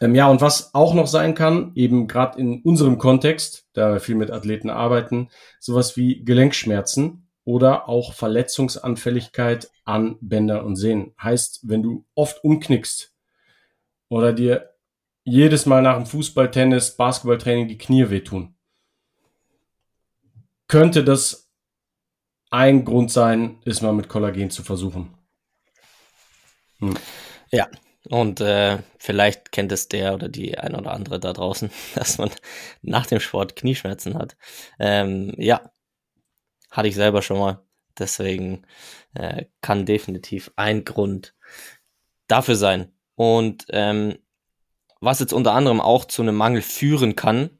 Ähm, 0.00 0.14
ja, 0.14 0.28
und 0.28 0.40
was 0.40 0.74
auch 0.74 0.94
noch 0.94 1.06
sein 1.06 1.34
kann, 1.34 1.72
eben 1.74 2.08
gerade 2.08 2.38
in 2.38 2.62
unserem 2.62 2.98
Kontext, 2.98 3.66
da 3.74 3.92
wir 3.92 4.00
viel 4.00 4.14
mit 4.14 4.30
Athleten 4.30 4.70
arbeiten, 4.70 5.28
sowas 5.58 5.96
wie 5.96 6.24
Gelenkschmerzen 6.24 7.28
oder 7.44 7.88
auch 7.88 8.14
Verletzungsanfälligkeit 8.14 9.70
an 9.84 10.16
Bänder 10.20 10.64
und 10.64 10.76
Sehnen. 10.76 11.12
Heißt, 11.22 11.68
wenn 11.68 11.82
du 11.82 12.06
oft 12.14 12.42
umknickst 12.42 13.14
oder 14.08 14.32
dir 14.32 14.70
jedes 15.24 15.66
Mal 15.66 15.82
nach 15.82 15.96
dem 15.96 16.06
Fußball, 16.06 16.50
Tennis, 16.50 16.96
Basketballtraining 16.96 17.68
die 17.68 17.78
Knie 17.78 18.08
wehtun, 18.08 18.54
könnte 20.66 21.04
das 21.04 21.50
ein 22.50 22.84
Grund 22.84 23.12
sein, 23.12 23.60
ist 23.64 23.82
mal 23.82 23.92
mit 23.92 24.08
Kollagen 24.08 24.50
zu 24.50 24.62
versuchen. 24.62 25.14
Hm. 26.78 26.94
Ja, 27.50 27.68
und 28.08 28.40
äh, 28.40 28.78
vielleicht 28.98 29.52
kennt 29.52 29.72
es 29.72 29.88
der 29.88 30.14
oder 30.14 30.28
die 30.28 30.58
ein 30.58 30.74
oder 30.74 30.92
andere 30.92 31.20
da 31.20 31.32
draußen, 31.32 31.70
dass 31.94 32.18
man 32.18 32.30
nach 32.82 33.06
dem 33.06 33.20
Sport 33.20 33.56
Knieschmerzen 33.56 34.16
hat. 34.16 34.36
Ähm, 34.78 35.34
ja, 35.36 35.70
hatte 36.70 36.88
ich 36.88 36.94
selber 36.94 37.22
schon 37.22 37.38
mal. 37.38 37.62
Deswegen 37.98 38.62
äh, 39.14 39.46
kann 39.60 39.84
definitiv 39.84 40.50
ein 40.56 40.84
Grund 40.84 41.34
dafür 42.28 42.56
sein. 42.56 42.92
Und 43.14 43.66
ähm, 43.70 44.16
was 45.00 45.20
jetzt 45.20 45.32
unter 45.32 45.52
anderem 45.52 45.80
auch 45.80 46.04
zu 46.06 46.22
einem 46.22 46.36
Mangel 46.36 46.62
führen 46.62 47.16
kann, 47.16 47.58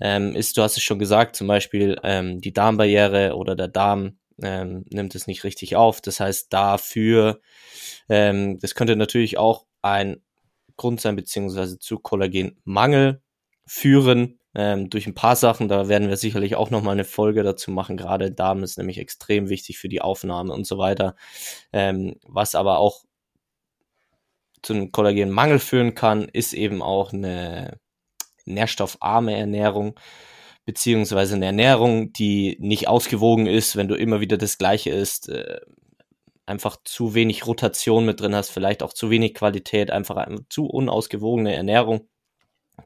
ähm, 0.00 0.34
ist, 0.36 0.56
du 0.56 0.62
hast 0.62 0.76
es 0.76 0.82
schon 0.82 0.98
gesagt, 0.98 1.36
zum 1.36 1.48
Beispiel 1.48 1.98
ähm, 2.02 2.40
die 2.40 2.52
Darmbarriere 2.52 3.36
oder 3.36 3.56
der 3.56 3.68
Darm 3.68 4.18
ähm, 4.42 4.84
nimmt 4.90 5.14
es 5.14 5.26
nicht 5.26 5.44
richtig 5.44 5.76
auf. 5.76 6.00
Das 6.00 6.20
heißt, 6.20 6.52
dafür, 6.52 7.40
ähm, 8.08 8.58
das 8.60 8.74
könnte 8.74 8.96
natürlich 8.96 9.38
auch 9.38 9.66
ein 9.82 10.22
Grund 10.76 11.00
sein, 11.00 11.16
beziehungsweise 11.16 11.78
zu 11.78 11.98
Kollagenmangel 11.98 13.22
führen 13.66 14.38
ähm, 14.54 14.90
durch 14.90 15.06
ein 15.06 15.14
paar 15.14 15.36
Sachen. 15.36 15.68
Da 15.68 15.88
werden 15.88 16.08
wir 16.08 16.16
sicherlich 16.16 16.56
auch 16.56 16.70
nochmal 16.70 16.92
eine 16.92 17.04
Folge 17.04 17.42
dazu 17.42 17.70
machen. 17.70 17.96
Gerade 17.96 18.32
Darm 18.32 18.62
ist 18.62 18.78
nämlich 18.78 18.98
extrem 18.98 19.48
wichtig 19.48 19.78
für 19.78 19.88
die 19.88 20.00
Aufnahme 20.00 20.52
und 20.52 20.66
so 20.66 20.78
weiter. 20.78 21.16
Ähm, 21.72 22.16
was 22.24 22.54
aber 22.54 22.78
auch 22.78 23.04
zu 24.62 24.74
einem 24.74 24.92
Kollagenmangel 24.92 25.58
führen 25.58 25.94
kann, 25.94 26.28
ist 26.28 26.52
eben 26.52 26.82
auch 26.82 27.12
eine 27.12 27.78
nährstoffarme 28.44 29.36
Ernährung 29.36 29.98
beziehungsweise 30.68 31.34
eine 31.34 31.46
Ernährung, 31.46 32.12
die 32.12 32.58
nicht 32.60 32.88
ausgewogen 32.88 33.46
ist, 33.46 33.76
wenn 33.76 33.88
du 33.88 33.94
immer 33.94 34.20
wieder 34.20 34.36
das 34.36 34.58
Gleiche 34.58 34.90
isst, 34.90 35.30
äh, 35.30 35.60
einfach 36.44 36.76
zu 36.84 37.14
wenig 37.14 37.46
Rotation 37.46 38.04
mit 38.04 38.20
drin 38.20 38.34
hast, 38.34 38.50
vielleicht 38.50 38.82
auch 38.82 38.92
zu 38.92 39.08
wenig 39.08 39.32
Qualität, 39.32 39.90
einfach 39.90 40.28
zu 40.50 40.66
unausgewogene 40.66 41.54
Ernährung 41.54 42.06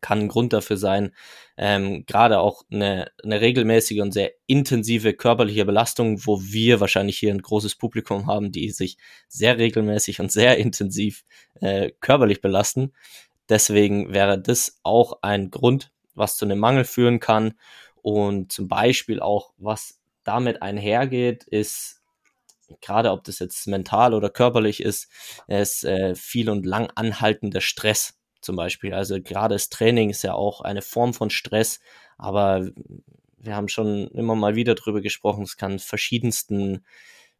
kann 0.00 0.20
ein 0.20 0.28
Grund 0.28 0.52
dafür 0.52 0.76
sein. 0.76 1.12
Ähm, 1.56 2.04
Gerade 2.06 2.38
auch 2.38 2.62
eine, 2.70 3.10
eine 3.24 3.40
regelmäßige 3.40 4.00
und 4.00 4.12
sehr 4.12 4.30
intensive 4.46 5.12
körperliche 5.12 5.64
Belastung, 5.64 6.24
wo 6.24 6.40
wir 6.40 6.78
wahrscheinlich 6.78 7.18
hier 7.18 7.34
ein 7.34 7.42
großes 7.42 7.74
Publikum 7.74 8.28
haben, 8.28 8.52
die 8.52 8.70
sich 8.70 8.96
sehr 9.26 9.58
regelmäßig 9.58 10.20
und 10.20 10.30
sehr 10.30 10.56
intensiv 10.56 11.24
äh, 11.60 11.90
körperlich 11.98 12.40
belasten. 12.40 12.92
Deswegen 13.48 14.14
wäre 14.14 14.40
das 14.40 14.78
auch 14.84 15.18
ein 15.22 15.50
Grund, 15.50 15.90
was 16.14 16.36
zu 16.36 16.44
einem 16.44 16.58
Mangel 16.58 16.84
führen 16.84 17.20
kann. 17.20 17.54
Und 18.02 18.52
zum 18.52 18.68
Beispiel 18.68 19.20
auch, 19.20 19.52
was 19.58 20.00
damit 20.24 20.62
einhergeht, 20.62 21.44
ist, 21.44 22.02
gerade 22.80 23.10
ob 23.10 23.24
das 23.24 23.38
jetzt 23.38 23.66
mental 23.66 24.14
oder 24.14 24.30
körperlich 24.30 24.80
ist, 24.82 25.08
ist 25.46 25.84
äh, 25.84 26.14
viel 26.14 26.50
und 26.50 26.66
lang 26.66 26.90
anhaltender 26.94 27.60
Stress 27.60 28.18
zum 28.40 28.56
Beispiel. 28.56 28.92
Also 28.94 29.20
gerade 29.20 29.54
das 29.54 29.68
Training 29.68 30.10
ist 30.10 30.22
ja 30.22 30.34
auch 30.34 30.60
eine 30.60 30.82
Form 30.82 31.14
von 31.14 31.30
Stress, 31.30 31.80
aber 32.18 32.70
wir 33.38 33.56
haben 33.56 33.68
schon 33.68 34.08
immer 34.08 34.34
mal 34.34 34.54
wieder 34.54 34.74
drüber 34.74 35.00
gesprochen, 35.00 35.42
es 35.42 35.56
kann 35.56 35.78
verschiedensten 35.78 36.84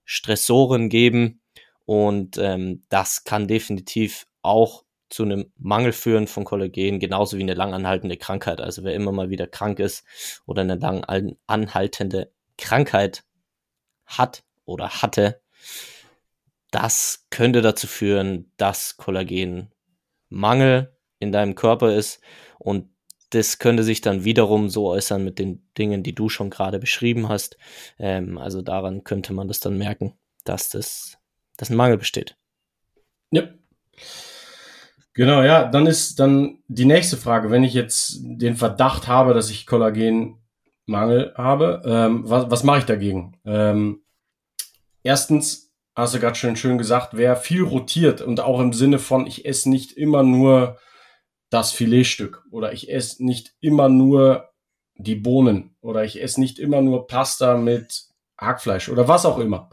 Stressoren 0.05 0.89
geben 0.89 1.41
und 1.85 2.39
ähm, 2.39 2.83
das 2.89 3.25
kann 3.25 3.47
definitiv 3.49 4.27
auch 4.43 4.85
zu 5.13 5.25
einem 5.25 5.53
Mangel 5.59 5.93
führen 5.93 6.27
von 6.27 6.45
Kollagen, 6.45 6.99
genauso 6.99 7.37
wie 7.37 7.43
eine 7.43 7.55
langanhaltende 7.55 8.17
Krankheit. 8.17 8.61
Also 8.61 8.85
wer 8.85 8.95
immer 8.95 9.13
mal 9.13 9.31
wieder 9.31 9.47
krank 9.47 9.79
ist 9.79 10.05
oder 10.47 10.63
eine 10.63 10.77
lang 10.77 11.05
anhaltende 11.47 12.33
Krankheit 12.57 13.25
hat 14.07 14.45
oder 14.65 15.03
hatte, 15.03 15.41
das 16.71 17.27
könnte 17.31 17.61
dazu 17.61 17.87
führen, 17.87 18.51
dass 18.57 18.97
Kollagenmangel 18.97 20.97
in 21.19 21.33
deinem 21.33 21.55
Körper 21.55 21.95
ist 21.95 22.21
und 22.59 22.91
das 23.31 23.59
könnte 23.59 23.83
sich 23.83 24.03
dann 24.03 24.25
wiederum 24.25 24.69
so 24.69 24.89
äußern 24.89 25.25
mit 25.25 25.39
den 25.39 25.67
Dingen, 25.79 26.03
die 26.03 26.15
du 26.15 26.29
schon 26.29 26.51
gerade 26.51 26.79
beschrieben 26.79 27.29
hast. 27.29 27.57
Ähm, 27.99 28.37
also 28.37 28.61
daran 28.61 29.05
könnte 29.05 29.33
man 29.33 29.49
das 29.49 29.61
dann 29.61 29.79
merken, 29.79 30.15
dass 30.45 30.69
das 30.69 31.19
dass 31.57 31.71
ein 31.71 31.77
Mangel 31.77 31.99
besteht. 31.99 32.37
Ja. 33.31 33.49
Genau, 35.15 35.43
ja, 35.43 35.65
dann 35.65 35.87
ist 35.87 36.19
dann 36.19 36.63
die 36.69 36.87
nächste 36.87 37.19
Frage, 37.19 37.51
wenn 37.51 37.65
ich 37.65 37.75
jetzt 37.75 38.21
den 38.23 38.57
Verdacht 38.57 39.09
habe, 39.09 39.35
dass 39.35 39.51
ich 39.51 39.67
Kollagenmangel 39.67 41.35
habe, 41.37 41.83
ähm, 41.85 42.23
was, 42.29 42.51
was 42.51 42.65
mache 42.65 42.79
ich 42.79 42.85
dagegen? 42.87 43.37
Ähm, 43.45 44.03
erstens, 45.03 45.75
hast 45.95 46.15
du 46.15 46.21
gerade 46.21 46.37
schön 46.37 46.57
schön 46.57 46.79
gesagt, 46.79 47.11
wer 47.13 47.37
viel 47.37 47.63
rotiert 47.63 48.23
und 48.23 48.41
auch 48.41 48.61
im 48.61 48.73
Sinne 48.73 48.99
von, 48.99 49.27
ich 49.27 49.45
esse 49.45 49.69
nicht 49.69 49.93
immer 49.93 50.23
nur 50.23 50.79
das 51.51 51.73
Filetstück 51.73 52.43
oder 52.51 52.73
ich 52.73 52.91
esse 52.91 53.23
nicht 53.23 53.55
immer 53.61 53.91
nur 53.91 54.49
die 54.95 55.17
Bohnen 55.17 55.77
oder 55.83 56.05
ich 56.05 56.23
esse 56.23 56.41
nicht 56.41 56.59
immer 56.59 56.81
nur 56.81 57.07
Pasta 57.07 57.59
mit 57.59 58.05
Hackfleisch 58.39 58.89
oder 58.89 59.09
was 59.09 59.27
auch 59.27 59.39
immer. 59.39 59.69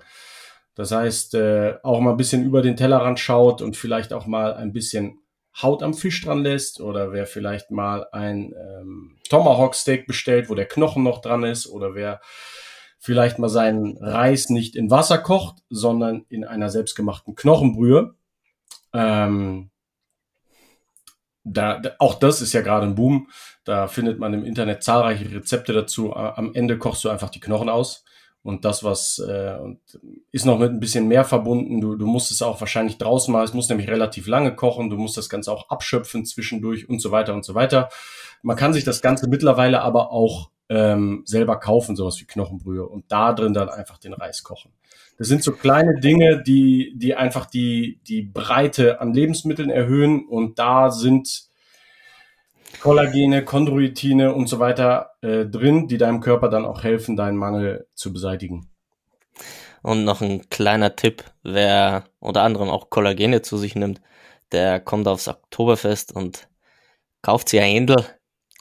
Das 0.76 0.92
heißt, 0.92 1.36
äh, 1.36 1.76
auch 1.84 2.02
mal 2.02 2.12
ein 2.12 2.18
bisschen 2.18 2.44
über 2.44 2.62
den 2.62 2.76
Tellerrand 2.76 3.20
schaut 3.20 3.62
und 3.62 3.78
vielleicht 3.78 4.12
auch 4.12 4.26
mal 4.26 4.54
ein 4.54 4.74
bisschen 4.74 5.20
Haut 5.62 5.84
am 5.84 5.94
Fisch 5.94 6.24
dran 6.24 6.44
lässt 6.44 6.80
oder 6.80 7.12
wer 7.12 7.26
vielleicht 7.26 7.72
mal 7.72 8.08
ein 8.12 8.54
ähm, 8.54 9.18
Tomahawk 9.30 9.76
Steak 9.76 10.08
bestellt, 10.08 10.50
wo 10.50 10.56
der 10.56 10.68
Knochen 10.68 11.04
noch 11.04 11.22
dran 11.22 11.44
ist 11.44 11.68
oder 11.68 11.96
wer 11.96 12.22
vielleicht 13.00 13.40
mal 13.40 13.50
seinen 13.50 13.98
Reis 13.98 14.50
nicht 14.50 14.76
in 14.76 14.92
Wasser 14.92 15.18
kocht, 15.18 15.58
sondern 15.70 16.26
in 16.30 16.46
einer 16.46 16.70
selbstgemachten 16.70 17.36
Knochenbrühe. 17.36 18.16
Ähm, 18.94 19.70
da, 21.44 21.82
auch 22.00 22.16
das 22.16 22.42
ist 22.42 22.54
ja 22.54 22.62
gerade 22.62 22.86
ein 22.86 22.96
Boom. 22.96 23.30
Da 23.64 23.88
findet 23.88 24.20
man 24.20 24.34
im 24.34 24.46
Internet 24.46 24.84
zahlreiche 24.84 25.32
Rezepte 25.32 25.74
dazu. 25.74 26.14
Am 26.14 26.54
Ende 26.54 26.78
kochst 26.78 27.04
du 27.04 27.10
einfach 27.10 27.30
die 27.30 27.40
Knochen 27.40 27.70
aus 27.70 28.04
und 28.44 28.66
das, 28.66 28.84
was 28.84 29.20
äh, 29.20 29.58
und 29.62 29.80
ist 30.32 30.46
noch 30.46 30.60
mit 30.60 30.72
ein 30.72 30.80
bisschen 30.80 31.08
mehr 31.08 31.26
verbunden. 31.26 31.82
Du, 31.82 31.96
du 31.96 32.06
musst 32.06 32.32
es 32.32 32.42
auch 32.42 32.60
wahrscheinlich 32.60 32.98
draußen 32.98 33.32
mal, 33.32 33.44
es 33.44 33.54
muss 33.54 33.70
nämlich 33.70 33.90
relativ 33.90 34.28
lange 34.28 34.56
kochen, 34.56 34.90
du 34.90 34.98
musst 34.98 35.18
das 35.18 35.30
Ganze 35.30 35.52
auch 35.52 35.70
abschöpfen 35.70 36.26
zwischendurch 36.26 36.88
und 36.88 37.02
so 37.02 37.12
weiter 37.12 37.34
und 37.34 37.44
so 37.44 37.56
weiter. 37.56 37.90
Man 38.42 38.56
kann 38.56 38.74
sich 38.74 38.84
das 38.84 39.02
Ganze 39.02 39.28
mittlerweile 39.30 39.82
aber 39.82 40.12
auch 40.12 40.50
ähm, 40.70 41.24
selber 41.26 41.60
kaufen, 41.60 41.96
sowas 41.96 42.20
wie 42.22 42.26
Knochenbrühe 42.26 42.88
und 42.88 43.12
da 43.12 43.34
drin 43.34 43.54
dann 43.54 43.70
einfach 43.70 43.98
den 43.98 44.14
Reis 44.14 44.44
kochen. 44.44 44.72
Das 45.18 45.28
sind 45.28 45.44
so 45.44 45.52
kleine 45.52 46.00
Dinge, 46.00 46.42
die, 46.42 46.94
die 46.96 47.16
einfach 47.16 47.46
die, 47.46 48.00
die 48.08 48.22
Breite 48.22 49.02
an 49.02 49.14
Lebensmitteln 49.14 49.70
erhöhen 49.70 50.26
und 50.26 50.60
da 50.60 50.92
sind 50.92 51.49
Kollagene, 52.82 53.44
Chondroitine 53.44 54.34
und 54.34 54.48
so 54.48 54.60
weiter 54.60 55.12
äh, 55.22 55.46
drin, 55.46 55.88
die 55.88 55.98
deinem 55.98 56.22
Körper 56.22 56.50
dann 56.50 56.66
auch 56.66 56.84
helfen, 56.84 57.18
deinen 57.18 57.38
Mangel 57.38 57.88
zu 57.94 58.14
beseitigen. 58.14 58.70
Und 59.82 60.04
noch 60.04 60.22
ein 60.22 60.50
kleiner 60.50 60.96
Tipp, 60.96 61.24
wer 61.44 62.06
unter 62.20 62.44
anderem 62.44 62.70
auch 62.70 62.90
Kollagene 62.90 63.42
zu 63.42 63.58
sich 63.58 63.76
nimmt, 63.76 64.02
der 64.52 64.80
kommt 64.80 65.08
aufs 65.08 65.28
Oktoberfest 65.28 66.16
und 66.16 66.48
kauft 67.22 67.50
sich 67.50 67.60
ein 67.60 67.72
Händel, 67.72 68.06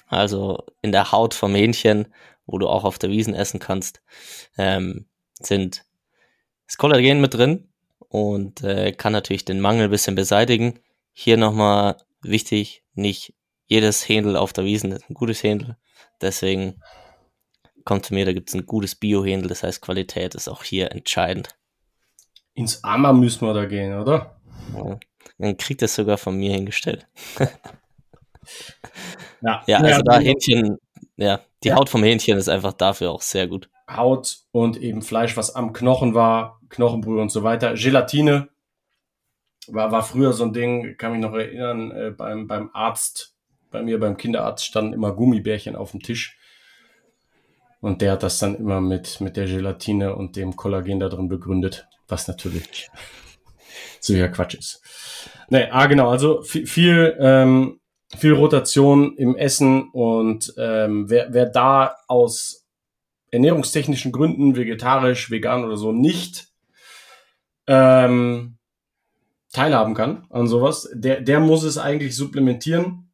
also 0.06 0.64
in 0.82 0.92
der 0.92 1.12
Haut 1.12 1.34
vom 1.34 1.54
Hähnchen, 1.54 2.08
wo 2.46 2.58
du 2.58 2.68
auch 2.68 2.84
auf 2.84 2.98
der 2.98 3.10
Wiesen 3.10 3.34
essen 3.34 3.60
kannst, 3.60 4.00
ähm, 4.56 5.06
sind 5.34 5.84
das 6.66 6.76
Kollagen 6.76 7.20
mit 7.20 7.34
drin 7.34 7.68
und 8.08 8.62
äh, 8.62 8.92
kann 8.92 9.12
natürlich 9.12 9.44
den 9.44 9.60
Mangel 9.60 9.84
ein 9.84 9.90
bisschen 9.90 10.14
beseitigen. 10.14 10.80
Hier 11.12 11.36
nochmal 11.36 11.96
wichtig, 12.22 12.82
nicht 12.94 13.34
jedes 13.68 14.08
Händel 14.08 14.37
auf 14.37 14.52
der 14.52 14.64
Wiesen 14.64 14.92
ist 14.92 15.08
ein 15.08 15.14
gutes 15.14 15.42
Händel. 15.42 15.76
Deswegen 16.20 16.82
kommt 17.84 18.06
zu 18.06 18.14
mir, 18.14 18.25
da 18.25 18.32
gibt 18.32 18.48
es 18.48 18.54
ein 18.54 18.66
gutes 18.66 18.96
Bio-Händel, 18.96 19.48
das 19.48 19.62
heißt 19.62 19.80
Qualität 19.80 20.34
ist 20.34 20.48
auch 20.48 20.64
hier 20.64 20.90
entscheidend. 20.90 21.56
Ins 22.54 22.82
Amma 22.82 23.12
müssen 23.12 23.46
wir 23.46 23.54
da 23.54 23.66
gehen, 23.66 23.96
oder? 23.96 24.40
Ja. 24.75 24.98
Dann 25.38 25.56
kriegt 25.56 25.82
es 25.82 25.94
sogar 25.94 26.18
von 26.18 26.37
mir 26.37 26.52
hingestellt. 26.52 27.06
ja. 29.40 29.62
ja, 29.66 29.78
also 29.78 29.90
ja, 29.90 30.02
da 30.02 30.18
Hähnchen, 30.18 30.78
ja, 31.16 31.40
die 31.62 31.68
ja. 31.68 31.76
Haut 31.76 31.88
vom 31.88 32.02
Hähnchen 32.02 32.37
ist 32.37 32.48
einfach 32.48 32.72
dafür 32.72 33.10
auch 33.10 33.22
sehr 33.22 33.46
gut. 33.46 33.70
Haut 33.88 34.40
und 34.50 34.76
eben 34.76 35.02
Fleisch, 35.02 35.37
was 35.37 35.54
am 35.54 35.72
Knochen 35.72 36.14
war, 36.14 36.60
Knochenbrühe 36.68 37.22
und 37.22 37.30
so 37.30 37.42
weiter. 37.42 37.75
Gelatine 37.75 38.48
war, 39.68 39.92
war 39.92 40.02
früher 40.02 40.32
so 40.32 40.44
ein 40.44 40.52
Ding, 40.52 40.96
kann 40.96 41.12
mich 41.12 41.20
noch 41.20 41.34
erinnern, 41.34 41.90
äh, 41.92 42.10
beim, 42.10 42.46
beim 42.48 42.70
Arzt, 42.72 43.38
bei 43.70 43.82
mir 43.82 44.00
beim 44.00 44.16
Kinderarzt 44.16 44.64
standen 44.64 44.92
immer 44.92 45.12
Gummibärchen 45.12 45.76
auf 45.76 45.92
dem 45.92 46.00
Tisch. 46.00 46.38
Und 47.80 48.02
der 48.02 48.12
hat 48.12 48.22
das 48.22 48.38
dann 48.38 48.56
immer 48.56 48.80
mit, 48.80 49.20
mit 49.20 49.37
der 49.37 49.46
Gelatine 49.46 50.16
und 50.16 50.37
dem 50.37 50.56
Kollagen 50.56 50.98
da 50.98 51.08
drin 51.08 51.28
begründet, 51.28 51.87
was 52.08 52.26
natürlich 52.26 52.90
ja 54.02 54.28
Quatsch 54.28 54.54
ist. 54.54 54.82
Nee, 55.48 55.68
ah, 55.70 55.87
genau, 55.87 56.10
also 56.10 56.42
viel, 56.42 56.66
viel, 56.66 57.16
ähm, 57.20 57.80
viel 58.16 58.32
Rotation 58.32 59.16
im 59.16 59.37
Essen 59.37 59.90
und 59.90 60.52
ähm, 60.58 61.08
wer, 61.08 61.32
wer 61.32 61.46
da 61.46 61.96
aus 62.08 62.66
ernährungstechnischen 63.30 64.12
Gründen, 64.12 64.56
vegetarisch, 64.56 65.30
vegan 65.30 65.64
oder 65.64 65.76
so, 65.76 65.92
nicht 65.92 66.48
ähm, 67.66 68.56
teilhaben 69.52 69.94
kann 69.94 70.26
an 70.30 70.46
sowas, 70.46 70.88
der, 70.92 71.20
der 71.20 71.40
muss 71.40 71.62
es 71.62 71.78
eigentlich 71.78 72.16
supplementieren. 72.16 73.07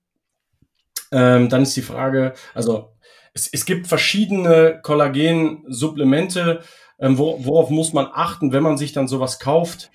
Ähm, 1.14 1.48
dann 1.48 1.62
ist 1.62 1.76
die 1.76 1.82
Frage, 1.82 2.34
also 2.54 2.90
es, 3.34 3.48
es 3.52 3.64
gibt 3.64 3.86
verschiedene 3.86 4.80
Kollagen-Supplemente, 4.82 6.60
ähm, 6.98 7.18
wo, 7.18 7.44
worauf 7.44 7.70
muss 7.70 7.92
man 7.92 8.08
achten, 8.12 8.52
wenn 8.52 8.64
man 8.64 8.76
sich 8.76 8.92
dann 8.92 9.06
sowas 9.06 9.38
kauft. 9.38 9.92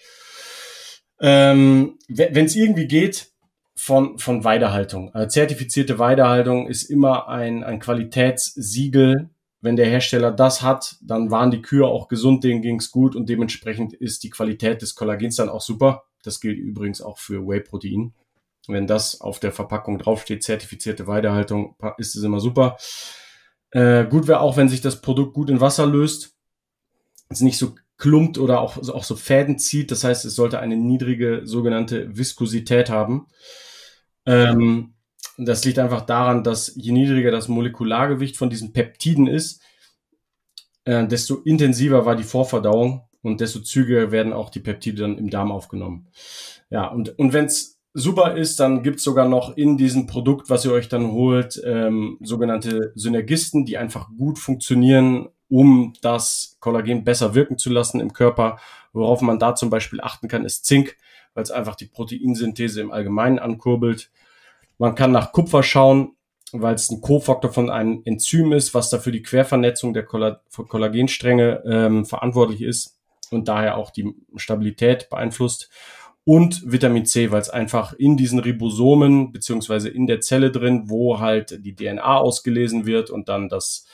Ähm, 1.19 1.99
wenn 2.07 2.45
es 2.45 2.55
irgendwie 2.55 2.87
geht, 2.87 3.33
von, 3.75 4.19
von 4.19 4.43
Weidehaltung. 4.43 5.13
Also 5.15 5.29
zertifizierte 5.29 5.99
Weidehaltung 5.99 6.67
ist 6.67 6.83
immer 6.83 7.29
ein, 7.29 7.63
ein 7.63 7.79
Qualitätssiegel. 7.79 9.29
Wenn 9.61 9.77
der 9.77 9.87
Hersteller 9.87 10.31
das 10.31 10.61
hat, 10.61 10.97
dann 11.01 11.31
waren 11.31 11.49
die 11.49 11.61
Kühe 11.61 11.85
auch 11.85 12.09
gesund, 12.09 12.43
denen 12.43 12.61
ging's 12.61 12.91
gut 12.91 13.15
und 13.15 13.29
dementsprechend 13.29 13.93
ist 13.93 14.23
die 14.23 14.29
Qualität 14.29 14.81
des 14.81 14.95
Kollagens 14.95 15.37
dann 15.37 15.47
auch 15.47 15.61
super. 15.61 16.03
Das 16.23 16.41
gilt 16.41 16.57
übrigens 16.57 17.01
auch 17.01 17.19
für 17.19 17.47
Whey-Protein. 17.47 18.13
Wenn 18.69 18.87
das 18.87 19.21
auf 19.21 19.39
der 19.39 19.51
Verpackung 19.51 19.97
draufsteht, 19.97 20.43
zertifizierte 20.43 21.07
Weidehaltung, 21.07 21.75
ist 21.97 22.15
es 22.15 22.23
immer 22.23 22.39
super. 22.39 22.77
Äh, 23.71 24.05
gut 24.05 24.27
wäre 24.27 24.39
auch, 24.39 24.57
wenn 24.57 24.69
sich 24.69 24.81
das 24.81 25.01
Produkt 25.01 25.33
gut 25.33 25.49
in 25.49 25.61
Wasser 25.61 25.85
löst. 25.85 26.35
Es 27.29 27.41
nicht 27.41 27.57
so 27.57 27.75
klumpt 27.97 28.37
oder 28.37 28.61
auch, 28.61 28.77
auch 28.89 29.03
so 29.03 29.15
Fäden 29.15 29.59
zieht. 29.59 29.91
Das 29.91 30.03
heißt, 30.03 30.25
es 30.25 30.35
sollte 30.35 30.59
eine 30.59 30.77
niedrige 30.77 31.41
sogenannte 31.43 32.17
Viskosität 32.17 32.89
haben. 32.89 33.27
Ähm, 34.25 34.93
das 35.37 35.63
liegt 35.63 35.79
einfach 35.79 36.01
daran, 36.01 36.43
dass 36.43 36.73
je 36.75 36.91
niedriger 36.91 37.31
das 37.31 37.47
Molekulargewicht 37.47 38.37
von 38.37 38.49
diesen 38.49 38.73
Peptiden 38.73 39.27
ist, 39.27 39.61
äh, 40.85 41.07
desto 41.07 41.35
intensiver 41.35 42.05
war 42.05 42.15
die 42.15 42.23
Vorverdauung 42.23 43.07
und 43.21 43.41
desto 43.41 43.59
zügiger 43.59 44.11
werden 44.11 44.33
auch 44.33 44.49
die 44.49 44.59
Peptide 44.59 45.01
dann 45.01 45.17
im 45.17 45.29
Darm 45.29 45.51
aufgenommen. 45.51 46.07
Ja, 46.69 46.87
und, 46.87 47.17
und 47.17 47.33
wenn 47.33 47.45
es 47.45 47.78
super 47.93 48.35
ist, 48.35 48.59
dann 48.59 48.83
gibt's 48.83 49.03
sogar 49.03 49.27
noch 49.27 49.57
in 49.57 49.77
diesem 49.77 50.07
Produkt, 50.07 50.49
was 50.49 50.65
ihr 50.65 50.71
euch 50.71 50.89
dann 50.89 51.11
holt, 51.11 51.61
ähm, 51.65 52.17
sogenannte 52.21 52.91
Synergisten, 52.95 53.65
die 53.65 53.77
einfach 53.77 54.09
gut 54.17 54.39
funktionieren, 54.39 55.29
um 55.49 55.93
das 56.01 56.57
Kollagen 56.59 57.03
besser 57.03 57.35
wirken 57.35 57.57
zu 57.57 57.69
lassen 57.69 57.99
im 57.99 58.13
Körper. 58.13 58.59
Worauf 58.93 59.21
man 59.21 59.39
da 59.39 59.55
zum 59.55 59.69
Beispiel 59.69 60.01
achten 60.01 60.27
kann, 60.27 60.45
ist 60.45 60.65
Zink, 60.65 60.97
weil 61.33 61.43
es 61.43 61.51
einfach 61.51 61.75
die 61.75 61.87
Proteinsynthese 61.87 62.81
im 62.81 62.91
Allgemeinen 62.91 63.39
ankurbelt. 63.39 64.11
Man 64.77 64.95
kann 64.95 65.11
nach 65.11 65.31
Kupfer 65.31 65.63
schauen, 65.63 66.15
weil 66.51 66.75
es 66.75 66.89
ein 66.89 67.01
Kofaktor 67.01 67.51
von 67.51 67.69
einem 67.69 68.01
Enzym 68.05 68.53
ist, 68.53 68.73
was 68.73 68.89
dafür 68.89 69.11
die 69.11 69.21
Quervernetzung 69.21 69.93
der 69.93 70.05
Kollagenstränge 70.05 71.63
ähm, 71.65 72.05
verantwortlich 72.05 72.61
ist 72.61 72.97
und 73.31 73.47
daher 73.47 73.77
auch 73.77 73.91
die 73.91 74.15
Stabilität 74.35 75.09
beeinflusst. 75.09 75.69
Und 76.25 76.71
Vitamin 76.71 77.05
C, 77.05 77.31
weil 77.31 77.41
es 77.41 77.49
einfach 77.49 77.93
in 77.93 78.17
diesen 78.17 78.39
Ribosomen 78.39 79.31
beziehungsweise 79.31 79.89
in 79.89 80.05
der 80.05 80.21
Zelle 80.21 80.51
drin, 80.51 80.83
wo 80.85 81.19
halt 81.19 81.65
die 81.65 81.75
DNA 81.75 82.17
ausgelesen 82.17 82.85
wird 82.85 83.09
und 83.09 83.29
dann 83.29 83.49
das, 83.49 83.85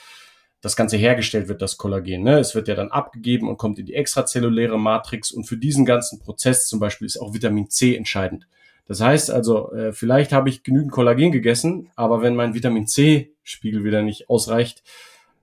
das 0.59 0.75
Ganze 0.75 0.97
hergestellt 0.97 1.47
wird, 1.47 1.61
das 1.61 1.77
Kollagen. 1.77 2.23
Ne? 2.23 2.39
Es 2.39 2.55
wird 2.55 2.67
ja 2.67 2.75
dann 2.75 2.91
abgegeben 2.91 3.47
und 3.47 3.57
kommt 3.57 3.79
in 3.79 3.85
die 3.85 3.93
extrazelluläre 3.93 4.77
Matrix. 4.77 5.31
Und 5.31 5.45
für 5.45 5.57
diesen 5.57 5.85
ganzen 5.85 6.19
Prozess 6.19 6.67
zum 6.67 6.79
Beispiel 6.79 7.05
ist 7.05 7.17
auch 7.17 7.33
Vitamin 7.33 7.69
C 7.69 7.95
entscheidend. 7.95 8.47
Das 8.87 9.01
heißt 9.01 9.31
also, 9.31 9.71
äh, 9.73 9.93
vielleicht 9.93 10.31
habe 10.31 10.49
ich 10.49 10.63
genügend 10.63 10.91
Kollagen 10.91 11.31
gegessen, 11.31 11.89
aber 11.95 12.21
wenn 12.21 12.35
mein 12.35 12.53
Vitamin 12.53 12.85
C-Spiegel 12.85 13.83
wieder 13.83 14.01
nicht 14.01 14.29
ausreicht, 14.29 14.83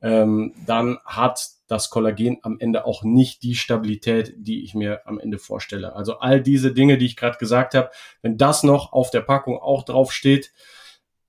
ähm, 0.01 0.53
dann 0.67 0.99
hat 1.05 1.49
das 1.67 1.91
Kollagen 1.91 2.39
am 2.43 2.59
Ende 2.59 2.85
auch 2.85 3.03
nicht 3.03 3.43
die 3.43 3.55
Stabilität, 3.55 4.35
die 4.37 4.65
ich 4.65 4.75
mir 4.75 5.07
am 5.07 5.19
Ende 5.19 5.39
vorstelle. 5.39 5.95
Also 5.95 6.19
all 6.19 6.41
diese 6.43 6.73
Dinge, 6.73 6.99
die 6.99 7.07
ich 7.07 7.17
gerade 7.17 7.39
gesagt 7.39 7.75
habe, 7.75 7.91
wenn 8.21 8.37
das 8.37 8.63
noch 8.63 8.93
auf 8.93 9.11
der 9.11 9.23
Packung 9.23 9.59
auch 9.59 9.85
drauf 9.85 10.13
steht, 10.13 10.53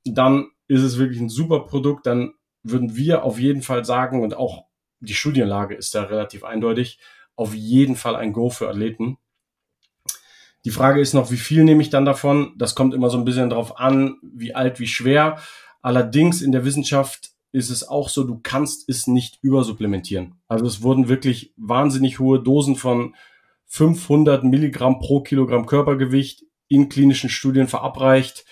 dann 0.06 0.50
ist 0.68 0.82
es 0.82 0.98
wirklich 0.98 1.20
ein 1.20 1.30
super 1.30 1.62
Produkt. 1.62 2.06
Dann 2.06 2.34
würden 2.64 2.96
wir 2.96 3.24
auf 3.24 3.40
jeden 3.40 3.62
Fall 3.62 3.86
sagen, 3.86 4.22
und 4.22 4.36
auch 4.36 4.66
die 5.00 5.14
Studienlage 5.14 5.76
ist 5.76 5.96
da 5.96 6.04
relativ 6.04 6.44
eindeutig, 6.44 7.00
auf 7.36 7.54
jeden 7.54 7.96
Fall 7.96 8.16
ein 8.16 8.34
Go 8.34 8.50
für 8.50 8.70
Athleten. 8.70 9.18
Die 10.66 10.72
Frage 10.72 11.02
ist 11.02 11.14
noch, 11.14 11.30
wie 11.32 11.38
viel 11.38 11.64
nehme 11.64 11.82
ich 11.82 11.90
dann 11.90 12.06
davon? 12.06 12.54
Das 12.58 12.74
kommt 12.74 12.94
immer 12.94 13.10
so 13.10 13.18
ein 13.18 13.26
bisschen 13.26 13.50
drauf 13.50 13.80
an, 13.80 14.18
wie 14.22 14.56
alt, 14.56 14.80
wie 14.80 14.88
schwer. 14.88 15.40
Allerdings 15.82 16.42
in 16.42 16.54
der 16.54 16.64
Wissenschaft 16.64 17.33
ist 17.54 17.70
es 17.70 17.88
auch 17.88 18.10
so, 18.10 18.24
du 18.24 18.40
kannst 18.42 18.90
es 18.90 19.08
nicht 19.08 19.38
übersupplementieren. 19.42 20.36
Also 20.48 20.66
es 20.66 20.82
wurden 20.82 21.08
wirklich 21.08 21.54
wahnsinnig 21.56 22.20
hohe 22.20 22.42
Dosen 22.42 22.76
von 22.76 23.16
500 23.68 24.44
Milligramm 24.44 25.00
pro 25.00 25.22
Kilogramm 25.22 25.68
Körpergewicht 25.68 26.44
in 26.68 26.90
klinischen 26.90 27.30
Studien 27.30 27.68
verabreicht. 27.68 28.46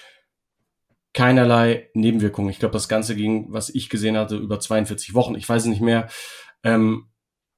Keinerlei 1.13 1.89
Nebenwirkungen. 1.93 2.51
Ich 2.51 2.59
glaube, 2.59 2.73
das 2.73 2.87
Ganze 2.87 3.15
ging, 3.15 3.47
was 3.49 3.69
ich 3.69 3.89
gesehen 3.89 4.15
hatte, 4.15 4.37
über 4.37 4.59
42 4.59 5.13
Wochen. 5.15 5.35
Ich 5.35 5.49
weiß 5.49 5.63
es 5.63 5.67
nicht 5.69 5.81
mehr. 5.81 6.07
Ähm, 6.63 7.07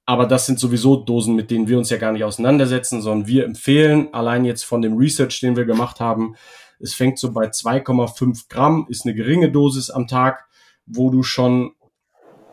aber 0.06 0.25
das 0.25 0.45
sind 0.45 0.60
sowieso 0.60 0.95
Dosen, 0.95 1.36
mit 1.36 1.51
denen 1.51 1.67
wir 1.67 1.77
uns 1.77 1.89
ja 1.89 1.97
gar 1.97 2.13
nicht 2.13 2.23
auseinandersetzen, 2.23 3.01
sondern 3.01 3.27
wir 3.27 3.45
empfehlen, 3.45 4.13
allein 4.13 4.45
jetzt 4.45 4.63
von 4.63 4.82
dem 4.82 4.97
Research, 4.97 5.41
den 5.41 5.56
wir 5.56 5.65
gemacht 5.65 5.99
haben, 5.99 6.36
es 6.79 6.93
fängt 6.93 7.19
so 7.19 7.32
bei 7.32 7.47
2,5 7.47 8.49
Gramm, 8.49 8.88
ist 8.89 9.06
eine 9.06 9.13
geringe 9.13 9.51
Dosis 9.51 9.89
am 9.89 10.08
Tag 10.08 10.47
wo 10.86 11.10
du 11.10 11.24
schon 11.24 11.74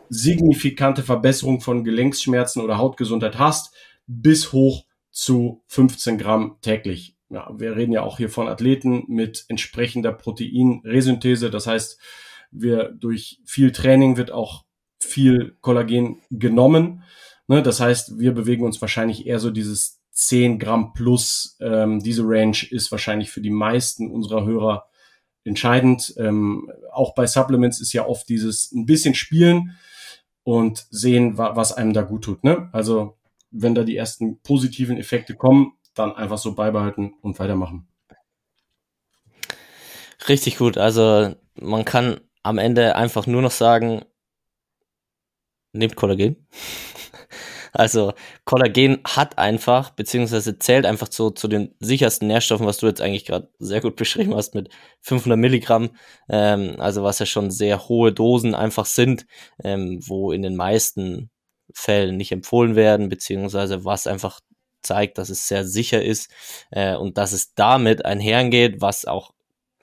signifikante 0.09 1.03
Verbesserung 1.03 1.61
von 1.61 1.85
Gelenksschmerzen 1.85 2.63
oder 2.63 2.79
Hautgesundheit 2.79 3.39
hast, 3.39 3.75
bis 4.07 4.53
hoch 4.53 4.85
zu 5.11 5.63
15 5.69 6.19
Gramm 6.19 6.59
täglich. 6.63 7.17
Ja, 7.29 7.49
wir 7.57 7.77
reden 7.77 7.93
ja 7.93 8.03
auch 8.03 8.17
hier 8.17 8.29
von 8.29 8.49
Athleten 8.49 9.05
mit 9.07 9.45
entsprechender 9.49 10.13
Proteinresynthese. 10.13 11.51
Das 11.51 11.69
heißt, 11.69 11.99
wir 12.51 12.91
durch 12.91 13.41
viel 13.45 13.71
Training 13.71 14.17
wird 14.17 14.33
auch 14.33 14.65
viel 14.99 15.57
Kollagen 15.61 16.21
genommen. 16.31 17.05
Ne, 17.47 17.63
das 17.63 17.81
heißt, 17.81 18.19
wir 18.19 18.33
bewegen 18.33 18.65
uns 18.65 18.81
wahrscheinlich 18.81 19.27
eher 19.27 19.39
so 19.39 19.51
dieses 19.51 20.01
10 20.11 20.59
Gramm 20.59 20.93
plus. 20.93 21.57
Ähm, 21.61 22.01
diese 22.01 22.23
Range 22.25 22.57
ist 22.71 22.91
wahrscheinlich 22.91 23.31
für 23.31 23.41
die 23.41 23.51
meisten 23.51 24.11
unserer 24.11 24.45
Hörer 24.45 24.90
entscheidend. 25.45 26.15
Ähm, 26.19 26.71
auch 26.93 27.15
bei 27.15 27.27
Supplements 27.27 27.81
ist 27.81 27.93
ja 27.93 28.07
oft 28.07 28.29
dieses 28.29 28.73
ein 28.73 28.87
bisschen 28.87 29.15
spielen 29.15 29.79
und 30.43 30.87
sehen, 30.91 31.39
wa 31.39 31.57
was 31.57 31.73
einem 31.73 31.93
da 31.93 32.03
gut 32.03 32.25
tut. 32.25 32.45
Ne? 32.45 32.69
Also 32.73 33.17
wenn 33.51 33.75
da 33.75 33.83
die 33.85 33.97
ersten 33.97 34.41
positiven 34.43 34.97
Effekte 34.97 35.35
kommen, 35.35 35.73
dann 35.95 36.15
einfach 36.15 36.39
so 36.39 36.55
beibehalten 36.55 37.15
und 37.21 37.39
weitermachen. 37.39 37.89
Richtig 40.29 40.59
gut. 40.59 40.79
Also 40.79 41.35
man 41.55 41.85
kann 41.85 42.21
am 42.43 42.59
Ende 42.59 42.97
einfach 42.97 43.27
nur 43.27 43.43
noch 43.43 43.51
sagen, 43.51 44.05
nehmt 45.73 45.97
Kollagen. 45.97 46.47
Also 47.73 48.13
Kollagen 48.45 49.01
hat 49.07 49.39
einfach, 49.39 49.91
beziehungsweise 49.91 50.59
zählt 50.59 50.87
einfach 50.87 51.09
zu, 51.09 51.31
zu 51.31 51.49
den 51.49 51.75
sichersten 51.81 52.29
Nährstoffen, 52.29 52.67
was 52.67 52.79
du 52.79 52.87
jetzt 52.87 53.01
eigentlich 53.01 53.25
gerade 53.25 53.49
sehr 53.59 53.81
gut 53.81 53.97
beschrieben 53.97 54.35
hast 54.35 54.55
mit 54.55 54.71
500 55.01 55.39
Milligramm, 55.39 55.91
ähm, 56.29 56.77
also 56.79 57.03
was 57.03 57.19
ja 57.19 57.27
schon 57.27 57.51
sehr 57.51 57.89
hohe 57.89 58.13
Dosen 58.13 58.55
einfach 58.55 58.87
sind, 58.87 59.27
ähm, 59.63 60.01
wo 60.07 60.33
in 60.33 60.43
den 60.43 60.57
meisten 60.57 61.31
Fällen 61.73 62.17
nicht 62.17 62.33
empfohlen 62.33 62.75
werden, 62.75 63.09
beziehungsweise 63.09 63.85
was 63.85 64.07
einfach 64.07 64.41
zeigt, 64.83 65.19
dass 65.19 65.29
es 65.29 65.47
sehr 65.47 65.65
sicher 65.65 66.03
ist 66.03 66.31
äh, 66.71 66.97
und 66.97 67.19
dass 67.19 67.33
es 67.33 67.55
damit 67.55 68.05
einhergeht, 68.05 68.81
was 68.81 69.05
auch 69.05 69.33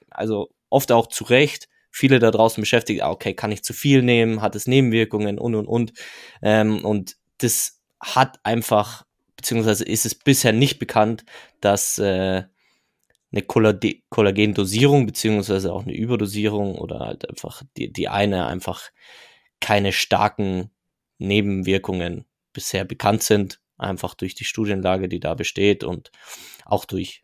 also 0.10 0.50
oft 0.70 0.92
auch 0.92 1.08
zu 1.08 1.24
Recht 1.26 1.68
viele 1.98 2.20
da 2.20 2.32
draußen 2.32 2.62
beschäftigt, 2.62 3.02
ah, 3.02 3.10
okay, 3.10 3.34
kann 3.34 3.52
ich 3.52 3.64
zu 3.64 3.74
viel 3.74 4.04
nehmen, 4.04 4.42
hat 4.42 4.56
es 4.56 4.68
Nebenwirkungen 4.68 5.40
und 5.40 5.56
und 5.56 5.68
und. 5.68 5.94
Ähm, 6.42 6.86
und 6.86 7.18
das 7.40 7.77
hat 8.00 8.40
einfach, 8.44 9.06
beziehungsweise 9.36 9.86
ist 9.86 10.06
es 10.06 10.16
bisher 10.16 10.54
nicht 10.54 10.80
bekannt, 10.80 11.26
dass 11.62 11.98
äh, 11.98 12.44
eine 13.32 13.42
Kollagendosierung, 13.42 15.06
beziehungsweise 15.06 15.74
auch 15.74 15.84
eine 15.84 15.96
Überdosierung 15.96 16.76
oder 16.76 17.00
halt 17.00 17.30
einfach 17.30 17.64
die, 17.76 17.92
die 17.92 18.08
eine 18.08 18.48
einfach 18.48 18.90
keine 19.60 19.92
starken 19.92 20.72
Nebenwirkungen 21.18 22.26
bisher 22.54 22.86
bekannt 22.86 23.24
sind, 23.24 23.60
einfach 23.78 24.14
durch 24.14 24.36
die 24.36 24.46
Studienlage, 24.46 25.10
die 25.10 25.20
da 25.20 25.34
besteht 25.34 25.84
und 25.84 26.12
auch 26.66 26.86
durch 26.86 27.24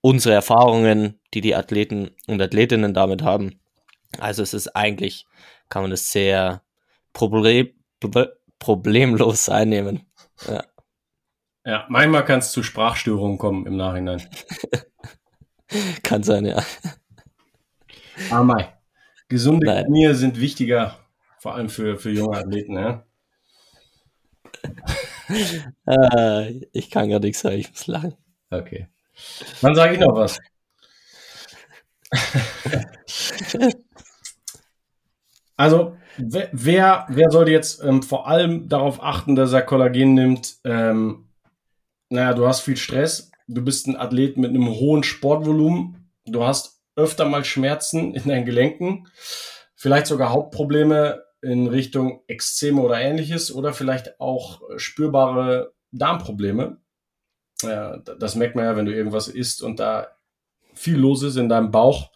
unsere 0.00 0.34
Erfahrungen, 0.34 1.20
die 1.34 1.40
die 1.40 1.54
Athleten 1.54 2.10
und 2.26 2.40
Athletinnen 2.40 2.94
damit 2.94 3.22
haben. 3.22 3.60
Also 4.18 4.42
es 4.42 4.54
ist 4.54 4.68
eigentlich, 4.68 5.26
kann 5.68 5.82
man 5.82 5.90
das 5.90 6.10
sehr 6.10 6.62
problem, 7.12 7.70
problemlos 8.58 9.48
einnehmen. 9.48 10.06
Ja. 10.46 10.64
ja, 11.64 11.86
manchmal 11.88 12.24
kann 12.24 12.40
es 12.40 12.52
zu 12.52 12.62
Sprachstörungen 12.62 13.38
kommen 13.38 13.66
im 13.66 13.76
Nachhinein. 13.76 14.22
kann 16.02 16.22
sein, 16.22 16.46
ja. 16.46 16.62
Aber 18.30 18.58
ah, 18.58 18.72
gesunde 19.28 19.66
Nein. 19.66 19.86
Knie 19.86 20.14
sind 20.14 20.40
wichtiger, 20.40 20.98
vor 21.38 21.54
allem 21.54 21.68
für, 21.68 21.98
für 21.98 22.10
junge 22.10 22.36
Athleten, 22.36 22.74
ja. 22.74 23.04
äh, 25.86 26.50
ich 26.72 26.90
kann 26.90 27.10
gar 27.10 27.20
nichts 27.20 27.40
sagen, 27.40 27.56
ich 27.56 27.70
muss 27.70 27.86
lachen. 27.86 28.16
Okay. 28.50 28.88
Dann 29.60 29.74
sage 29.74 29.94
ich 29.94 30.00
noch 30.00 30.14
was. 30.14 30.38
also, 35.56 35.96
wer, 36.18 37.06
wer 37.08 37.30
sollte 37.30 37.50
jetzt 37.50 37.82
ähm, 37.82 38.02
vor 38.02 38.28
allem 38.28 38.68
darauf 38.68 39.02
achten, 39.02 39.36
dass 39.36 39.52
er 39.52 39.62
Kollagen 39.62 40.14
nimmt? 40.14 40.56
Ähm, 40.64 41.28
naja, 42.10 42.34
du 42.34 42.46
hast 42.46 42.60
viel 42.60 42.76
Stress, 42.76 43.30
du 43.46 43.62
bist 43.62 43.86
ein 43.86 43.96
Athlet 43.96 44.36
mit 44.36 44.50
einem 44.50 44.68
hohen 44.68 45.02
Sportvolumen, 45.02 46.10
du 46.26 46.44
hast 46.44 46.82
öfter 46.96 47.26
mal 47.26 47.44
Schmerzen 47.44 48.14
in 48.14 48.28
deinen 48.28 48.44
Gelenken, 48.44 49.08
vielleicht 49.74 50.06
sogar 50.06 50.30
Hauptprobleme 50.30 51.22
in 51.42 51.68
Richtung 51.68 52.22
Exzeme 52.26 52.80
oder 52.80 53.00
ähnliches 53.00 53.54
oder 53.54 53.72
vielleicht 53.72 54.20
auch 54.20 54.60
spürbare 54.76 55.72
Darmprobleme. 55.92 56.78
Ja, 57.62 57.98
das 57.98 58.34
merkt 58.34 58.56
man 58.56 58.64
ja, 58.64 58.76
wenn 58.76 58.86
du 58.86 58.94
irgendwas 58.94 59.28
isst 59.28 59.62
und 59.62 59.80
da 59.80 60.08
viel 60.74 60.96
los 60.96 61.22
ist 61.22 61.36
in 61.36 61.48
deinem 61.48 61.70
Bauch, 61.70 62.10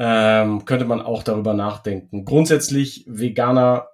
ähm, 0.00 0.64
könnte 0.64 0.84
man 0.84 1.02
auch 1.02 1.24
darüber 1.24 1.54
nachdenken. 1.54 2.24
Grundsätzlich, 2.24 3.04
Veganer 3.08 3.88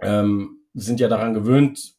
ähm, 0.00 0.60
sind 0.74 1.00
ja 1.00 1.08
daran 1.08 1.34
gewöhnt, 1.34 1.96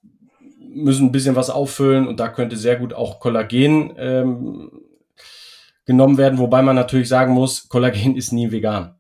müssen 0.59 1.07
ein 1.07 1.11
bisschen 1.11 1.35
was 1.35 1.49
auffüllen 1.49 2.07
und 2.07 2.21
da 2.21 2.29
könnte 2.29 2.55
sehr 2.55 2.77
gut 2.77 2.93
auch 2.93 3.19
Kollagen 3.19 3.93
ähm, 3.97 4.71
genommen 5.85 6.17
werden, 6.17 6.39
wobei 6.39 6.61
man 6.61 6.77
natürlich 6.77 7.09
sagen 7.09 7.33
muss, 7.33 7.67
Kollagen 7.67 8.15
ist 8.15 8.31
nie 8.31 8.51
vegan. 8.51 8.95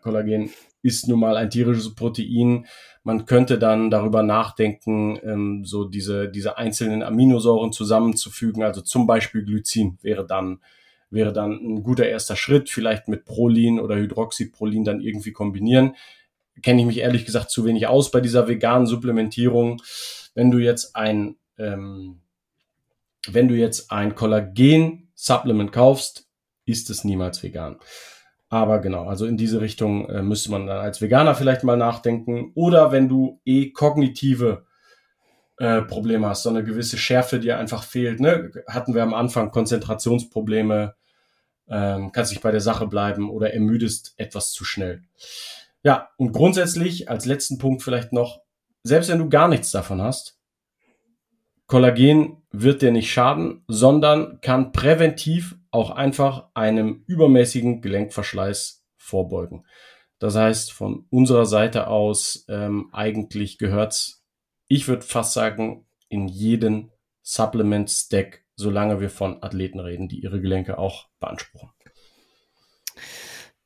Kollagen 0.00 0.50
ist 0.82 1.08
nun 1.08 1.18
mal 1.18 1.36
ein 1.36 1.50
tierisches 1.50 1.92
Protein. 1.94 2.66
Man 3.02 3.26
könnte 3.26 3.58
dann 3.58 3.90
darüber 3.90 4.22
nachdenken, 4.22 5.18
ähm, 5.24 5.64
so 5.64 5.84
diese, 5.84 6.30
diese 6.30 6.56
einzelnen 6.56 7.02
Aminosäuren 7.02 7.72
zusammenzufügen. 7.72 8.62
Also 8.62 8.80
zum 8.80 9.08
Beispiel 9.08 9.44
Glycin 9.44 9.98
wäre 10.02 10.24
dann, 10.24 10.60
wäre 11.14 11.32
dann 11.32 11.52
ein 11.52 11.82
guter 11.82 12.06
erster 12.06 12.36
Schritt, 12.36 12.68
vielleicht 12.68 13.08
mit 13.08 13.24
Prolin 13.24 13.80
oder 13.80 13.96
Hydroxyprolin 13.96 14.84
dann 14.84 15.00
irgendwie 15.00 15.32
kombinieren. 15.32 15.94
Kenne 16.62 16.80
ich 16.80 16.86
mich 16.86 16.98
ehrlich 16.98 17.24
gesagt 17.24 17.50
zu 17.50 17.64
wenig 17.64 17.86
aus 17.86 18.10
bei 18.10 18.20
dieser 18.20 18.46
veganen 18.48 18.86
Supplementierung. 18.86 19.80
Wenn 20.34 20.50
du 20.50 20.58
jetzt 20.58 20.94
ein, 20.94 21.36
ähm, 21.58 22.20
wenn 23.26 23.48
du 23.48 23.54
jetzt 23.54 23.90
ein 23.90 24.14
Kollagen-Supplement 24.14 25.72
kaufst, 25.72 26.28
ist 26.66 26.90
es 26.90 27.04
niemals 27.04 27.42
vegan. 27.42 27.76
Aber 28.48 28.78
genau, 28.80 29.06
also 29.06 29.26
in 29.26 29.36
diese 29.36 29.60
Richtung 29.60 30.08
äh, 30.08 30.22
müsste 30.22 30.50
man 30.50 30.66
dann 30.66 30.78
als 30.78 31.00
Veganer 31.00 31.34
vielleicht 31.34 31.64
mal 31.64 31.76
nachdenken. 31.76 32.52
Oder 32.54 32.92
wenn 32.92 33.08
du 33.08 33.40
eh 33.44 33.70
kognitive 33.70 34.64
äh, 35.56 35.82
Probleme 35.82 36.28
hast, 36.28 36.42
so 36.42 36.50
eine 36.50 36.64
gewisse 36.64 36.98
Schärfe, 36.98 37.38
die 37.38 37.52
einfach 37.52 37.82
fehlt. 37.82 38.20
Ne? 38.20 38.50
Hatten 38.68 38.94
wir 38.94 39.02
am 39.02 39.14
Anfang 39.14 39.50
Konzentrationsprobleme, 39.50 40.94
ähm, 41.68 42.12
kannst 42.12 42.32
nicht 42.32 42.42
bei 42.42 42.50
der 42.50 42.60
Sache 42.60 42.86
bleiben 42.86 43.30
oder 43.30 43.52
ermüdest 43.52 44.14
etwas 44.16 44.52
zu 44.52 44.64
schnell. 44.64 45.02
Ja, 45.82 46.10
und 46.16 46.32
grundsätzlich 46.32 47.10
als 47.10 47.26
letzten 47.26 47.58
Punkt 47.58 47.82
vielleicht 47.82 48.12
noch, 48.12 48.40
selbst 48.82 49.10
wenn 49.10 49.18
du 49.18 49.28
gar 49.28 49.48
nichts 49.48 49.70
davon 49.70 50.00
hast, 50.00 50.38
Kollagen 51.66 52.42
wird 52.50 52.82
dir 52.82 52.92
nicht 52.92 53.10
schaden, 53.10 53.64
sondern 53.68 54.40
kann 54.42 54.72
präventiv 54.72 55.56
auch 55.70 55.90
einfach 55.90 56.48
einem 56.54 57.04
übermäßigen 57.06 57.80
Gelenkverschleiß 57.80 58.84
vorbeugen. 58.96 59.64
Das 60.18 60.36
heißt, 60.36 60.72
von 60.72 61.06
unserer 61.10 61.46
Seite 61.46 61.88
aus 61.88 62.44
ähm, 62.48 62.90
eigentlich 62.92 63.58
gehört's, 63.58 64.24
ich 64.68 64.88
würde 64.88 65.02
fast 65.02 65.32
sagen, 65.32 65.86
in 66.08 66.28
jeden 66.28 66.92
Supplement-Stack, 67.22 68.43
solange 68.56 69.00
wir 69.00 69.10
von 69.10 69.42
Athleten 69.42 69.80
reden, 69.80 70.08
die 70.08 70.20
ihre 70.20 70.40
Gelenke 70.40 70.78
auch 70.78 71.08
beanspruchen. 71.20 71.70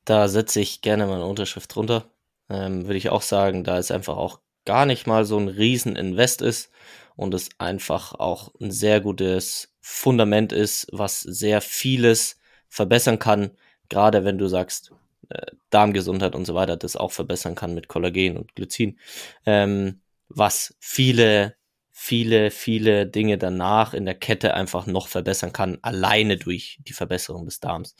Da 0.04 0.28
setze 0.28 0.60
ich 0.60 0.80
gerne 0.80 1.06
meine 1.06 1.26
Unterschrift 1.26 1.74
drunter. 1.74 2.10
Ähm, 2.48 2.86
würde 2.86 2.96
ich 2.96 3.10
auch 3.10 3.22
sagen, 3.22 3.64
da 3.64 3.78
es 3.78 3.90
einfach 3.90 4.16
auch 4.16 4.40
gar 4.64 4.86
nicht 4.86 5.06
mal 5.06 5.24
so 5.24 5.38
ein 5.38 5.48
Riesen-Invest 5.48 6.40
ist 6.42 6.70
und 7.16 7.34
es 7.34 7.50
einfach 7.58 8.14
auch 8.14 8.54
ein 8.60 8.70
sehr 8.70 9.00
gutes 9.00 9.74
Fundament 9.80 10.52
ist, 10.52 10.86
was 10.92 11.20
sehr 11.20 11.60
vieles 11.60 12.38
verbessern 12.68 13.18
kann, 13.18 13.50
gerade 13.88 14.24
wenn 14.24 14.38
du 14.38 14.46
sagst, 14.46 14.92
äh, 15.30 15.46
Darmgesundheit 15.70 16.34
und 16.34 16.44
so 16.44 16.54
weiter, 16.54 16.76
das 16.76 16.96
auch 16.96 17.12
verbessern 17.12 17.54
kann 17.54 17.74
mit 17.74 17.88
Kollagen 17.88 18.36
und 18.36 18.54
Glycin, 18.54 18.98
ähm, 19.46 20.00
was 20.28 20.76
viele, 20.78 21.54
viele, 22.00 22.52
viele 22.52 23.08
Dinge 23.08 23.38
danach 23.38 23.92
in 23.92 24.06
der 24.06 24.14
Kette 24.14 24.54
einfach 24.54 24.86
noch 24.86 25.08
verbessern 25.08 25.52
kann, 25.52 25.78
alleine 25.82 26.36
durch 26.36 26.78
die 26.86 26.92
Verbesserung 26.92 27.44
des 27.44 27.58
Darms, 27.58 27.96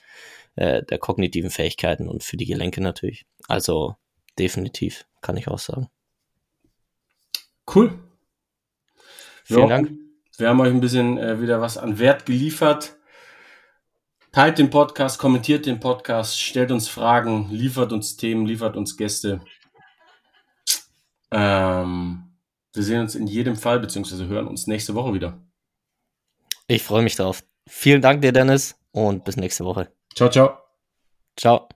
äh, 0.55 0.85
der 0.85 0.99
kognitiven 0.99 1.51
Fähigkeiten 1.51 2.09
und 2.09 2.23
für 2.23 2.37
die 2.37 2.47
Gelenke 2.47 2.81
natürlich. 2.81 3.27
Also 3.49 3.97
definitiv, 4.39 5.05
kann 5.21 5.37
ich 5.37 5.49
auch 5.49 5.59
sagen. 5.59 5.89
Cool. 7.75 7.99
Vielen 9.43 9.61
ja. 9.63 9.67
Dank. 9.67 9.91
Wir 10.37 10.49
haben 10.49 10.61
euch 10.61 10.71
ein 10.71 10.81
bisschen 10.81 11.19
äh, 11.19 11.43
wieder 11.43 11.61
was 11.61 11.77
an 11.77 11.99
Wert 11.99 12.25
geliefert. 12.25 12.97
Teilt 14.31 14.59
den 14.59 14.71
Podcast, 14.71 15.19
kommentiert 15.19 15.67
den 15.67 15.81
Podcast, 15.81 16.41
stellt 16.41 16.71
uns 16.71 16.87
Fragen, 16.89 17.51
liefert 17.51 17.93
uns 17.93 18.17
Themen, 18.17 18.47
liefert 18.47 18.77
uns 18.77 18.97
Gäste. 18.97 19.41
Ähm, 21.33 22.28
wir 22.75 22.83
sehen 22.83 23.01
uns 23.01 23.15
in 23.15 23.27
jedem 23.27 23.57
Fall, 23.57 23.81
beziehungsweise 23.81 24.27
hören 24.27 24.47
uns 24.47 24.67
nächste 24.67 24.95
Woche 24.95 25.15
wieder. 25.15 25.41
Ich 26.67 26.83
freue 26.83 27.03
mich 27.03 27.17
drauf. 27.17 27.43
Vielen 27.69 28.03
Dank 28.03 28.23
dir, 28.23 28.33
Dennis, 28.33 28.77
und 28.93 29.25
bis 29.25 29.37
nächste 29.37 29.65
Woche. 29.65 29.91
Ciao, 30.15 30.31
ciao. 30.31 30.59
Ciao. 31.37 31.69